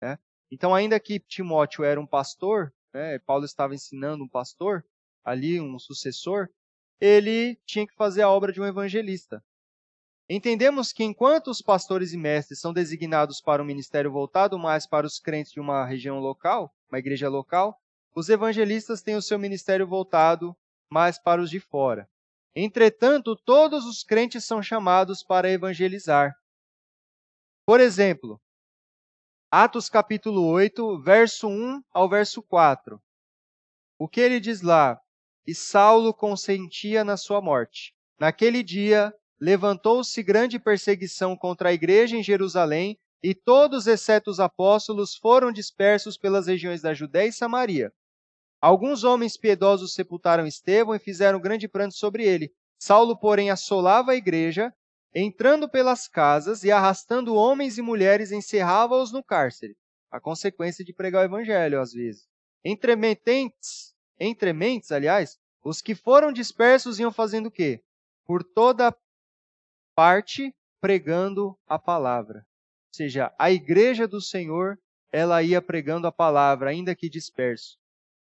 [0.00, 0.18] Né?
[0.50, 4.82] Então, ainda que Timóteo era um pastor, né, Paulo estava ensinando um pastor,
[5.22, 6.48] ali um sucessor,
[6.98, 9.44] ele tinha que fazer a obra de um evangelista.
[10.26, 15.06] Entendemos que enquanto os pastores e mestres são designados para um ministério voltado mais para
[15.06, 17.76] os crentes de uma região local, uma igreja local,
[18.14, 20.56] os evangelistas têm o seu ministério voltado
[20.88, 22.08] mais para os de fora.
[22.54, 26.32] Entretanto, todos os crentes são chamados para evangelizar.
[27.66, 28.40] Por exemplo,
[29.50, 33.02] Atos capítulo 8, verso 1 ao verso 4.
[33.98, 34.96] O que ele diz lá?
[35.44, 37.92] E Saulo consentia na sua morte.
[38.20, 42.96] Naquele dia, levantou-se grande perseguição contra a igreja em Jerusalém,
[43.26, 47.90] e todos, exceto os apóstolos, foram dispersos pelas regiões da Judéia e Samaria.
[48.60, 52.52] Alguns homens piedosos sepultaram Estevão e fizeram grande pranto sobre ele.
[52.78, 54.70] Saulo, porém, assolava a igreja,
[55.14, 59.74] entrando pelas casas e arrastando homens e mulheres, encerrava-os no cárcere.
[60.10, 62.28] A consequência de pregar o evangelho, às vezes.
[62.62, 67.82] Entre mentes, entre mentes, aliás, os que foram dispersos iam fazendo o quê?
[68.26, 68.94] Por toda
[69.94, 72.44] parte pregando a palavra.
[72.94, 74.78] Seja, a igreja do Senhor,
[75.10, 77.76] ela ia pregando a palavra, ainda que disperso.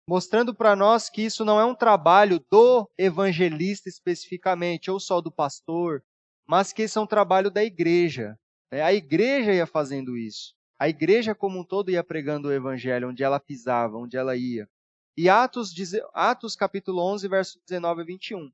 [0.08, 5.32] Mostrando para nós que isso não é um trabalho do evangelista especificamente, ou só do
[5.32, 6.04] pastor,
[6.46, 8.38] mas que isso é um trabalho da igreja.
[8.70, 8.80] Né?
[8.80, 10.54] A igreja ia fazendo isso.
[10.78, 14.68] A igreja como um todo ia pregando o evangelho onde ela pisava, onde ela ia.
[15.16, 15.74] E Atos,
[16.14, 18.52] Atos capítulo 11, verso 19 a 21.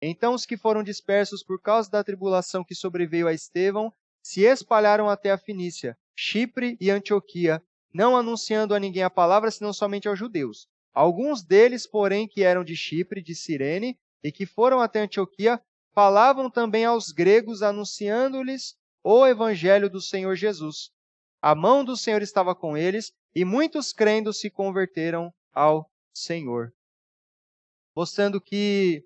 [0.00, 3.92] Então os que foram dispersos por causa da tribulação que sobreveio a Estevão
[4.28, 7.62] se espalharam até a Finícia, Chipre e Antioquia,
[7.94, 10.68] não anunciando a ninguém a palavra, senão somente aos judeus.
[10.92, 15.58] Alguns deles, porém, que eram de Chipre, de Cirene, e que foram até Antioquia,
[15.94, 20.90] falavam também aos gregos, anunciando-lhes o evangelho do Senhor Jesus.
[21.40, 26.70] A mão do Senhor estava com eles, e muitos crendo se converteram ao Senhor.
[27.96, 29.02] Mostrando que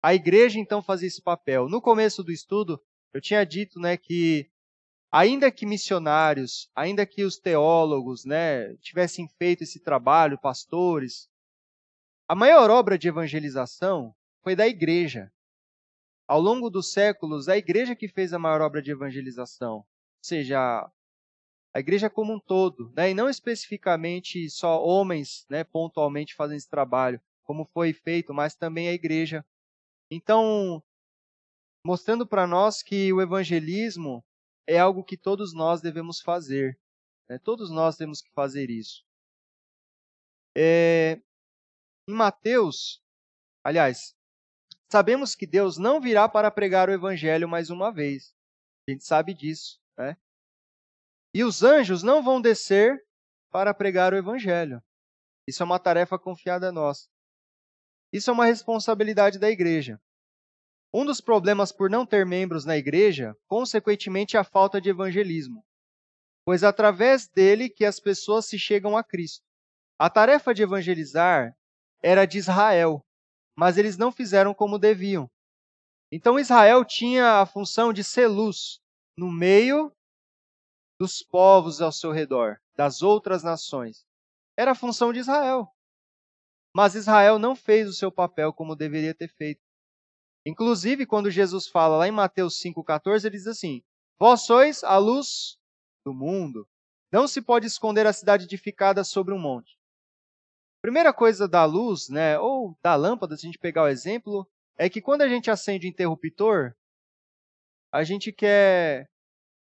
[0.00, 1.68] a igreja então fazia esse papel.
[1.68, 2.80] No começo do estudo,
[3.14, 4.50] eu tinha dito né, que,
[5.10, 11.30] ainda que missionários, ainda que os teólogos né, tivessem feito esse trabalho, pastores,
[12.28, 14.12] a maior obra de evangelização
[14.42, 15.32] foi da igreja
[16.26, 19.86] ao longo dos séculos, a igreja que fez a maior obra de evangelização, ou
[20.22, 20.58] seja,
[21.72, 23.10] a igreja como um todo, né?
[23.10, 28.88] e não especificamente só homens, né, pontualmente fazendo esse trabalho, como foi feito, mas também
[28.88, 29.44] a igreja.
[30.10, 30.82] Então,
[31.84, 34.24] mostrando para nós que o evangelismo
[34.66, 36.78] é algo que todos nós devemos fazer.
[37.28, 37.38] Né?
[37.38, 39.04] Todos nós temos que fazer isso.
[40.56, 41.20] É,
[42.08, 43.02] em Mateus,
[43.64, 44.16] aliás,
[44.94, 48.32] Sabemos que Deus não virá para pregar o evangelho mais uma vez.
[48.86, 50.16] A gente sabe disso, né?
[51.34, 53.04] E os anjos não vão descer
[53.50, 54.80] para pregar o evangelho.
[55.48, 57.10] Isso é uma tarefa confiada a nós.
[58.12, 60.00] Isso é uma responsabilidade da igreja.
[60.96, 65.66] Um dos problemas por não ter membros na igreja, consequentemente, é a falta de evangelismo,
[66.44, 69.44] pois é através dele que as pessoas se chegam a Cristo.
[69.98, 71.52] A tarefa de evangelizar
[72.00, 73.04] era de Israel,
[73.58, 75.28] mas eles não fizeram como deviam.
[76.12, 78.78] Então Israel tinha a função de ser luz
[79.18, 79.92] no meio
[81.00, 84.04] dos povos ao seu redor, das outras nações.
[84.56, 85.68] Era a função de Israel.
[86.72, 89.63] Mas Israel não fez o seu papel como deveria ter feito.
[90.46, 93.82] Inclusive, quando Jesus fala lá em Mateus 5,14, ele diz assim:
[94.18, 95.58] Vós sois a luz
[96.04, 96.68] do mundo.
[97.10, 99.78] Não se pode esconder a cidade edificada sobre um monte.
[100.82, 104.90] Primeira coisa da luz, né, ou da lâmpada, se a gente pegar o exemplo, é
[104.90, 106.74] que quando a gente acende o interruptor,
[107.90, 109.08] a gente quer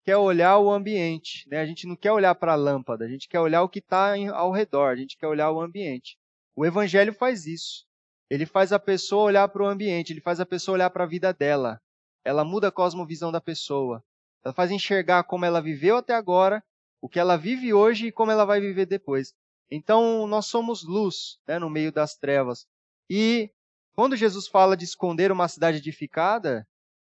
[0.05, 1.61] quer olhar o ambiente, né?
[1.61, 4.15] A gente não quer olhar para a lâmpada, a gente quer olhar o que está
[4.35, 6.19] ao redor, a gente quer olhar o ambiente.
[6.57, 7.87] O evangelho faz isso.
[8.33, 11.07] Ele faz a pessoa olhar para o ambiente, ele faz a pessoa olhar para a
[11.07, 11.79] vida dela.
[12.25, 14.03] Ela muda a cosmovisão da pessoa.
[14.43, 16.65] Ela faz enxergar como ela viveu até agora,
[16.99, 19.35] o que ela vive hoje e como ela vai viver depois.
[19.71, 22.67] Então, nós somos luz né, no meio das trevas.
[23.07, 23.51] E
[23.95, 26.67] quando Jesus fala de esconder uma cidade edificada,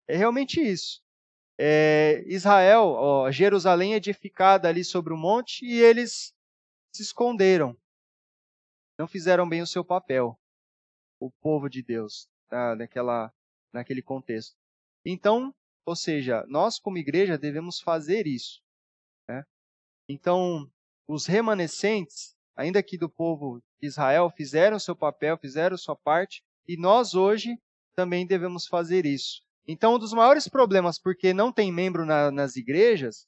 [0.07, 1.03] é realmente isso.
[1.55, 6.33] É, Israel, ó, Jerusalém edificada ali sobre o monte, e eles
[6.91, 7.77] se esconderam.
[8.97, 10.35] Não fizeram bem o seu papel,
[11.21, 13.31] o povo de Deus, tá, naquela,
[13.71, 14.55] naquele contexto.
[15.05, 15.53] Então,
[15.85, 18.59] ou seja, nós como igreja devemos fazer isso.
[19.29, 19.45] Né?
[20.09, 20.69] Então,
[21.07, 26.75] os remanescentes, ainda que do povo de Israel, fizeram seu papel, fizeram sua parte, e
[26.75, 27.55] nós hoje
[27.95, 29.43] também devemos fazer isso.
[29.67, 33.27] Então, um dos maiores problemas, porque não tem membro na, nas igrejas,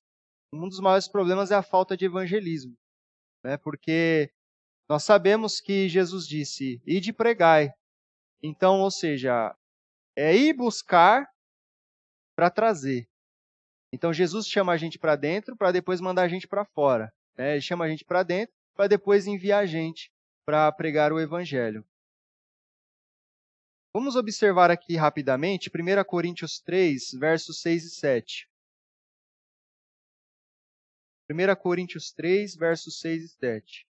[0.51, 2.75] um dos maiores problemas é a falta de evangelismo.
[3.43, 3.57] Né?
[3.57, 4.31] Porque
[4.89, 7.71] nós sabemos que Jesus disse, ide pregai.
[8.43, 9.55] Então, ou seja,
[10.17, 11.31] é ir buscar
[12.35, 13.07] para trazer.
[13.93, 17.13] Então, Jesus chama a gente para dentro para depois mandar a gente para fora.
[17.37, 17.53] Né?
[17.53, 20.11] Ele chama a gente para dentro para depois enviar a gente
[20.45, 21.85] para pregar o evangelho.
[23.95, 28.49] Vamos observar aqui rapidamente 1 Coríntios 3, versos 6 e 7.
[31.29, 33.87] 1 Coríntios 3, versos 6 e 7.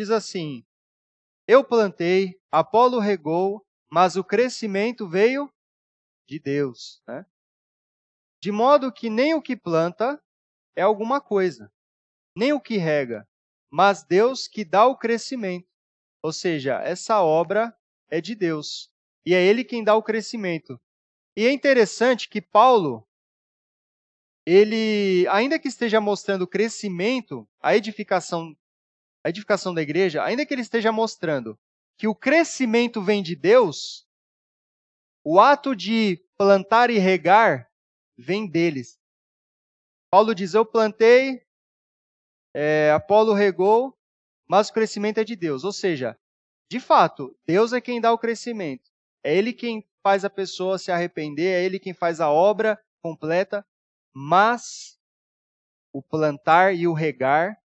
[0.00, 0.64] Diz assim:
[1.46, 5.52] eu plantei, Apolo regou, mas o crescimento veio
[6.26, 7.02] de Deus.
[7.06, 7.26] Né?
[8.40, 10.18] De modo que nem o que planta
[10.74, 11.70] é alguma coisa,
[12.34, 13.28] nem o que rega,
[13.70, 15.68] mas Deus que dá o crescimento.
[16.22, 17.76] Ou seja, essa obra
[18.08, 18.90] é de Deus
[19.26, 20.80] e é Ele quem dá o crescimento.
[21.36, 23.06] E é interessante que Paulo,
[24.46, 28.56] ele, ainda que esteja mostrando crescimento, a edificação,
[29.24, 31.58] a edificação da igreja, ainda que ele esteja mostrando
[31.98, 34.06] que o crescimento vem de Deus,
[35.24, 37.70] o ato de plantar e regar
[38.16, 38.98] vem deles.
[40.10, 41.42] Paulo diz: Eu plantei,
[42.54, 43.96] é, Apolo regou,
[44.48, 45.62] mas o crescimento é de Deus.
[45.62, 46.18] Ou seja,
[46.70, 48.90] de fato, Deus é quem dá o crescimento.
[49.22, 53.66] É Ele quem faz a pessoa se arrepender, é Ele quem faz a obra completa,
[54.14, 54.98] mas
[55.92, 57.60] o plantar e o regar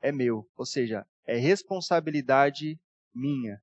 [0.00, 0.48] é meu.
[0.56, 2.78] Ou seja, é responsabilidade
[3.14, 3.60] minha.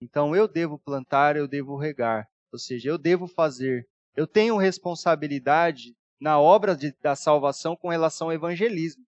[0.00, 2.28] Então eu devo plantar, eu devo regar.
[2.52, 3.88] Ou seja, eu devo fazer.
[4.14, 9.04] Eu tenho responsabilidade na obra de, da salvação com relação ao evangelismo.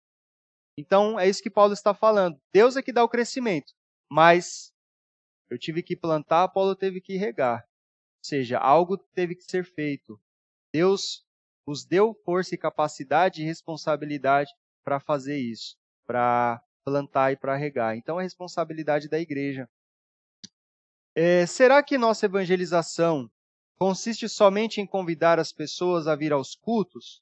[0.77, 2.39] Então, é isso que Paulo está falando.
[2.51, 3.73] Deus é que dá o crescimento,
[4.09, 4.73] mas
[5.49, 7.59] eu tive que plantar, Paulo teve que regar.
[7.59, 10.19] Ou seja, algo teve que ser feito.
[10.73, 11.23] Deus
[11.67, 14.51] os deu força e capacidade e responsabilidade
[14.83, 17.95] para fazer isso, para plantar e para regar.
[17.95, 19.69] Então, é responsabilidade da igreja.
[21.15, 23.29] É, será que nossa evangelização
[23.77, 27.21] consiste somente em convidar as pessoas a vir aos cultos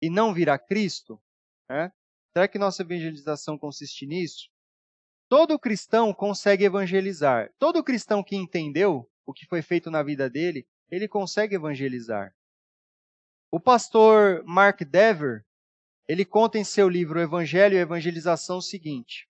[0.00, 1.20] e não vir a Cristo?
[1.68, 1.90] É?
[2.32, 4.48] Será que nossa evangelização consiste nisso?
[5.28, 7.52] Todo cristão consegue evangelizar.
[7.58, 12.34] Todo cristão que entendeu o que foi feito na vida dele, ele consegue evangelizar.
[13.50, 15.44] O pastor Mark Dever,
[16.08, 19.28] ele conta em seu livro Evangelho e Evangelização o seguinte: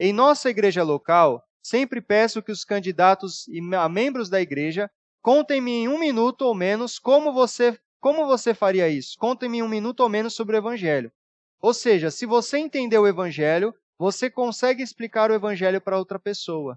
[0.00, 3.46] Em nossa igreja local, Sempre peço que os candidatos
[3.78, 4.90] a membros da igreja
[5.22, 9.16] contem-me em um minuto ou menos como você, como você faria isso.
[9.16, 11.12] Contem-me em um minuto ou menos sobre o Evangelho.
[11.60, 16.76] Ou seja, se você entendeu o Evangelho, você consegue explicar o Evangelho para outra pessoa.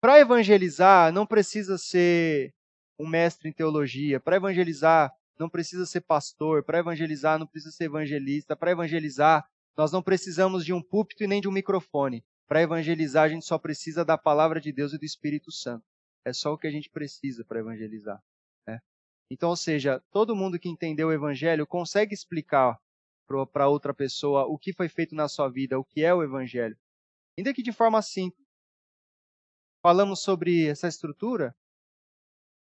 [0.00, 2.54] Para evangelizar, não precisa ser
[2.98, 4.18] um mestre em teologia.
[4.18, 6.64] Para evangelizar, não precisa ser pastor.
[6.64, 8.56] Para evangelizar, não precisa ser evangelista.
[8.56, 12.24] Para evangelizar, nós não precisamos de um púlpito e nem de um microfone.
[12.48, 15.84] Para evangelizar, a gente só precisa da palavra de Deus e do Espírito Santo.
[16.24, 18.22] É só o que a gente precisa para evangelizar.
[18.66, 18.80] Né?
[19.30, 22.78] Então, ou seja, todo mundo que entendeu o Evangelho consegue explicar
[23.52, 26.76] para outra pessoa o que foi feito na sua vida, o que é o Evangelho.
[27.36, 28.46] Ainda que de forma simples.
[29.82, 31.54] Falamos sobre essa estrutura,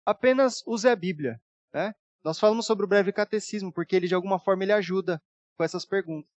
[0.04, 1.40] apenas use a Bíblia.
[1.72, 1.94] Né?
[2.24, 5.22] Nós falamos sobre o breve catecismo, porque ele de alguma forma ele ajuda
[5.56, 6.30] com essas perguntas.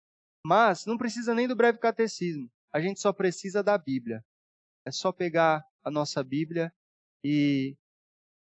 [0.45, 4.25] Mas não precisa nem do breve catecismo a gente só precisa da Bíblia.
[4.87, 6.73] É só pegar a nossa Bíblia
[7.25, 7.77] e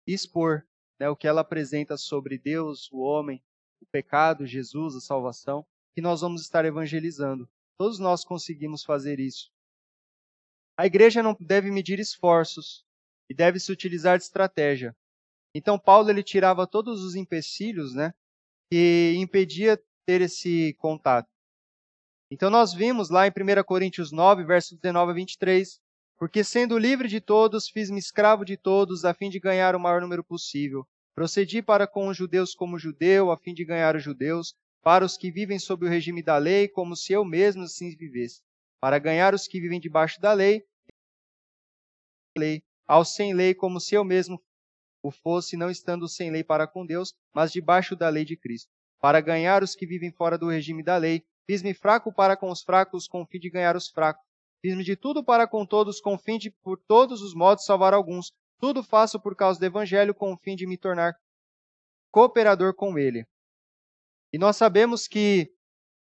[0.08, 0.66] expor
[1.00, 3.44] né, o que ela apresenta sobre Deus, o homem,
[3.82, 5.66] o pecado, Jesus, a salvação,
[5.96, 7.50] que nós vamos estar evangelizando.
[7.78, 9.52] Todos nós conseguimos fazer isso.
[10.78, 12.86] A igreja não deve medir esforços
[13.30, 14.96] e deve se utilizar de estratégia.
[15.56, 18.14] Então Paulo ele tirava todos os empecilhos, né,
[18.72, 21.30] que impedia ter esse contato.
[22.32, 25.80] Então nós vimos lá em 1 Coríntios 9, versos 19 a 23,
[26.18, 30.02] porque sendo livre de todos, fiz-me escravo de todos, a fim de ganhar o maior
[30.02, 30.88] número possível.
[31.14, 35.16] Procedi para com os judeus como judeu, a fim de ganhar os judeus, para os
[35.16, 38.42] que vivem sob o regime da lei, como se eu mesmo assim vivesse,
[38.82, 40.66] para ganhar os que vivem debaixo da lei,
[42.36, 44.42] lei, ao sem lei, como se eu mesmo
[45.04, 48.72] o fosse, não estando sem lei para com Deus, mas debaixo da lei de Cristo,
[49.00, 52.62] para ganhar os que vivem fora do regime da lei, Fiz-me fraco para com os
[52.62, 54.24] fracos, com fim de ganhar os fracos.
[54.62, 58.32] Fiz-me de tudo para com todos, com fim de, por todos os modos, salvar alguns.
[58.60, 61.16] Tudo faço por causa do Evangelho, com o fim de me tornar
[62.12, 63.26] cooperador com ele.
[64.32, 65.52] E nós sabemos que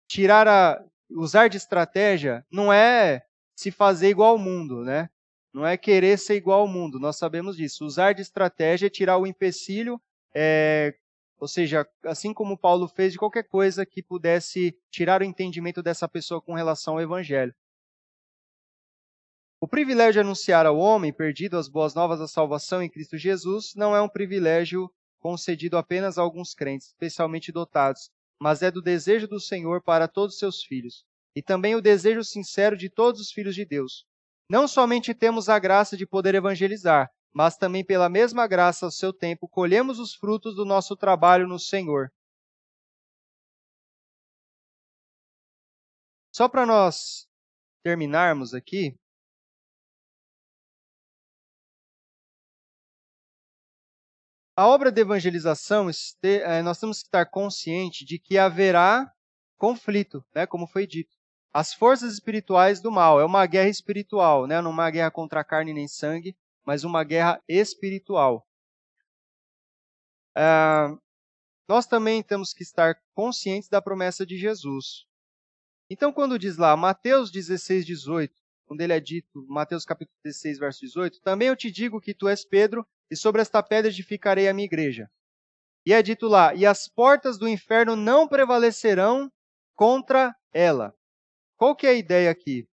[0.10, 3.24] tirar a, usar de estratégia não é
[3.56, 5.10] se fazer igual ao mundo, né?
[5.53, 7.86] Não é querer ser igual ao mundo, nós sabemos disso.
[7.86, 9.99] Usar de estratégia é tirar o empecilho,
[10.34, 10.95] é,
[11.38, 16.07] ou seja, assim como Paulo fez de qualquer coisa que pudesse tirar o entendimento dessa
[16.07, 17.53] pessoa com relação ao evangelho.
[19.60, 23.73] O privilégio de anunciar ao homem perdido as boas novas da salvação em Cristo Jesus
[23.76, 28.10] não é um privilégio concedido apenas a alguns crentes, especialmente dotados,
[28.40, 31.06] mas é do desejo do Senhor para todos os seus filhos,
[31.36, 34.03] e também o desejo sincero de todos os filhos de Deus.
[34.52, 39.14] Não somente temos a graça de poder evangelizar, mas também pela mesma graça ao seu
[39.14, 42.11] tempo colhemos os frutos do nosso trabalho no Senhor.
[46.36, 47.30] Só para nós
[47.82, 48.94] terminarmos aqui,
[54.57, 55.90] a obra de evangelização,
[56.23, 59.10] eh, nós temos que estar consciente de que haverá
[59.57, 61.20] conflito, né, como foi dito.
[61.53, 63.19] As forças espirituais do mal.
[63.19, 64.61] É uma guerra espiritual, né?
[64.61, 68.45] não uma guerra contra a carne nem sangue, mas uma guerra espiritual.
[70.36, 70.88] É,
[71.68, 75.06] nós também temos que estar conscientes da promessa de Jesus.
[75.90, 78.34] Então, quando diz lá, Mateus 16, 18,
[78.65, 82.30] quando ele é dito, Mateus capítulo 16, verso 18, também eu te digo que tu
[82.30, 85.11] és Pedro, e sobre esta pedra edificarei a minha igreja.
[85.86, 89.30] E é dito lá, e as portas do inferno não prevalecerão
[89.76, 90.95] contra ela.
[91.62, 92.68] Qual que é a ideia aqui?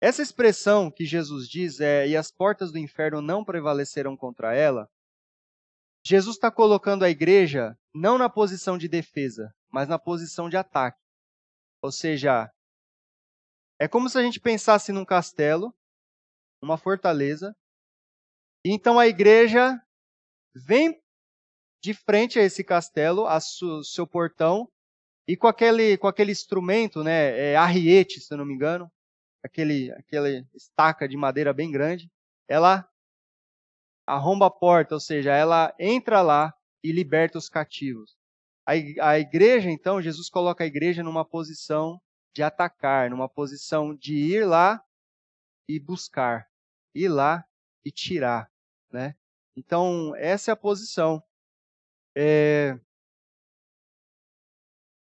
[0.00, 4.90] Essa expressão que Jesus diz é, e as portas do inferno não prevalecerão contra ela,
[6.04, 10.98] Jesus está colocando a igreja não na posição de defesa, mas na posição de ataque.
[11.80, 12.52] Ou seja,
[13.78, 15.72] é como se a gente pensasse num castelo,
[16.60, 17.54] uma fortaleza,
[18.64, 19.80] e então a igreja
[20.66, 21.00] vem
[21.80, 24.68] de frente a esse castelo, a seu portão,
[25.28, 28.90] e com aquele, com aquele instrumento, né, é, arriete, se eu não me engano,
[29.44, 32.10] aquele, aquela estaca de madeira bem grande,
[32.48, 32.88] ela
[34.06, 38.16] arromba a porta, ou seja, ela entra lá e liberta os cativos.
[38.64, 42.00] A igreja, então, Jesus coloca a igreja numa posição
[42.34, 44.82] de atacar, numa posição de ir lá
[45.68, 46.46] e buscar,
[46.94, 47.44] ir lá
[47.84, 48.50] e tirar,
[48.90, 49.14] né?
[49.56, 51.22] Então, essa é a posição.
[52.14, 52.78] É,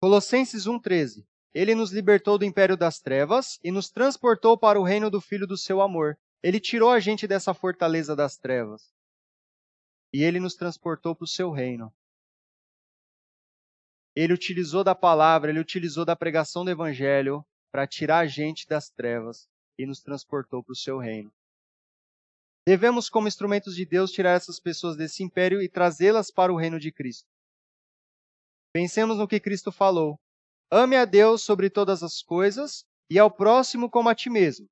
[0.01, 1.27] Colossenses 1,13.
[1.55, 5.47] Ele nos libertou do império das trevas e nos transportou para o reino do Filho
[5.47, 6.19] do seu amor.
[6.43, 8.93] Ele tirou a gente dessa fortaleza das trevas.
[10.13, 11.91] E ele nos transportou para o seu reino.
[14.15, 18.91] Ele utilizou da palavra, ele utilizou da pregação do evangelho para tirar a gente das
[18.91, 19.49] trevas
[19.79, 21.33] e nos transportou para o seu reino.
[22.67, 26.81] Devemos, como instrumentos de Deus, tirar essas pessoas desse império e trazê-las para o reino
[26.81, 27.29] de Cristo.
[28.77, 30.21] Pensemos no que Cristo falou.
[30.71, 34.67] Ame a Deus sobre todas as coisas e ao próximo como a ti mesmo.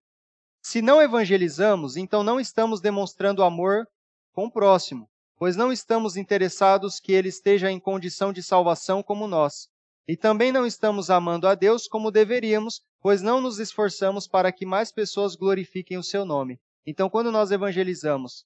[0.62, 3.88] Se não evangelizamos, então não estamos demonstrando amor
[4.34, 5.08] com o próximo,
[5.38, 9.70] pois não estamos interessados que ele esteja em condição de salvação como nós.
[10.06, 14.66] E também não estamos amando a Deus como deveríamos, pois não nos esforçamos para que
[14.66, 16.60] mais pessoas glorifiquem o seu nome.
[16.86, 18.44] Então, quando nós evangelizamos,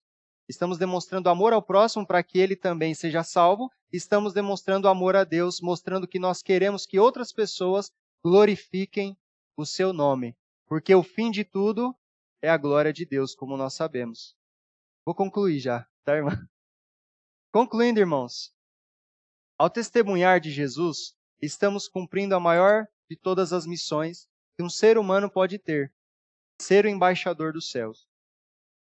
[0.48, 5.24] estamos demonstrando amor ao próximo para que ele também seja salvo estamos demonstrando amor a
[5.24, 7.90] Deus, mostrando que nós queremos que outras pessoas
[8.23, 9.16] glorifiquem
[9.56, 10.36] o seu nome,
[10.66, 11.97] porque o fim de tudo
[12.43, 14.36] é a glória de Deus, como nós sabemos.
[15.05, 16.31] Vou concluir já, tá, irmã?
[17.51, 18.55] Concluindo, irmãos,
[19.56, 24.98] ao testemunhar de Jesus, estamos cumprindo a maior de todas as missões que um ser
[24.98, 25.93] humano pode ter:
[26.60, 28.06] ser o embaixador dos céus.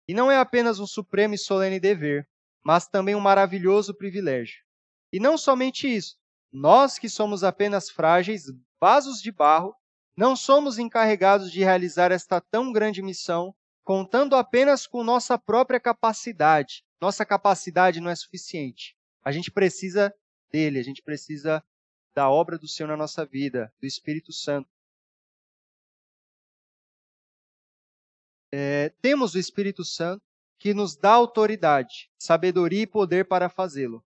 [0.07, 2.27] E não é apenas um supremo e solene dever,
[2.63, 4.64] mas também um maravilhoso privilégio.
[5.11, 6.17] E não somente isso,
[6.51, 8.45] nós que somos apenas frágeis,
[8.79, 9.75] vasos de barro,
[10.15, 13.53] não somos encarregados de realizar esta tão grande missão
[13.83, 16.83] contando apenas com nossa própria capacidade.
[16.99, 18.95] Nossa capacidade não é suficiente.
[19.23, 20.13] A gente precisa
[20.49, 21.63] dele, a gente precisa
[22.15, 24.69] da obra do Senhor na nossa vida, do Espírito Santo.
[28.51, 30.23] É, temos o Espírito Santo
[30.57, 34.03] que nos dá autoridade, sabedoria e poder para fazê-lo.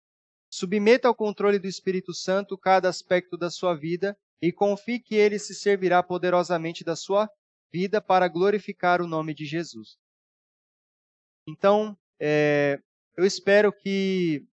[0.55, 5.39] Submeta ao controle do Espírito Santo cada aspecto da sua vida e confie que ele
[5.39, 7.27] se servirá poderosamente da sua
[7.71, 9.97] vida para glorificar o nome de Jesus.
[11.47, 12.79] Então, é,
[13.17, 14.45] eu espero que,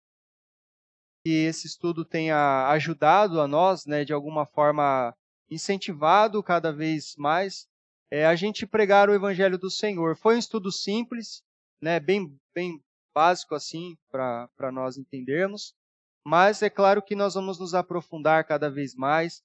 [1.23, 5.15] que esse estudo tenha ajudado a nós, né, de alguma forma,
[5.51, 7.69] incentivado cada vez mais
[8.11, 10.17] é, a gente pregar o Evangelho do Senhor.
[10.17, 11.43] Foi um estudo simples,
[11.79, 12.83] né, bem, bem
[13.15, 15.79] básico assim, para nós entendermos.
[16.25, 19.43] Mas é claro que nós vamos nos aprofundar cada vez mais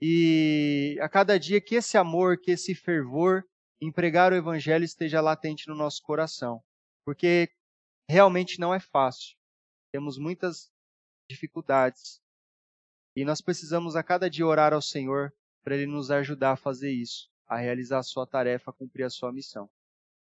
[0.00, 3.44] e a cada dia que esse amor, que esse fervor
[3.80, 6.62] em pregar o evangelho esteja latente no nosso coração,
[7.04, 7.50] porque
[8.08, 9.36] realmente não é fácil.
[9.92, 10.70] Temos muitas
[11.30, 12.20] dificuldades
[13.16, 15.32] e nós precisamos a cada dia orar ao Senhor
[15.62, 19.10] para ele nos ajudar a fazer isso, a realizar a sua tarefa, a cumprir a
[19.10, 19.68] sua missão.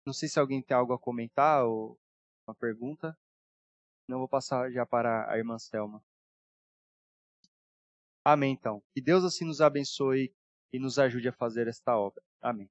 [0.06, 2.00] Não sei se alguém tem algo a comentar ou
[2.48, 3.16] uma pergunta.
[4.08, 6.04] Não vou passar já para a irmã Selma.
[8.24, 8.84] Amém, então.
[8.94, 10.34] Que Deus assim nos abençoe
[10.72, 12.22] e nos ajude a fazer esta obra.
[12.42, 12.70] Amém.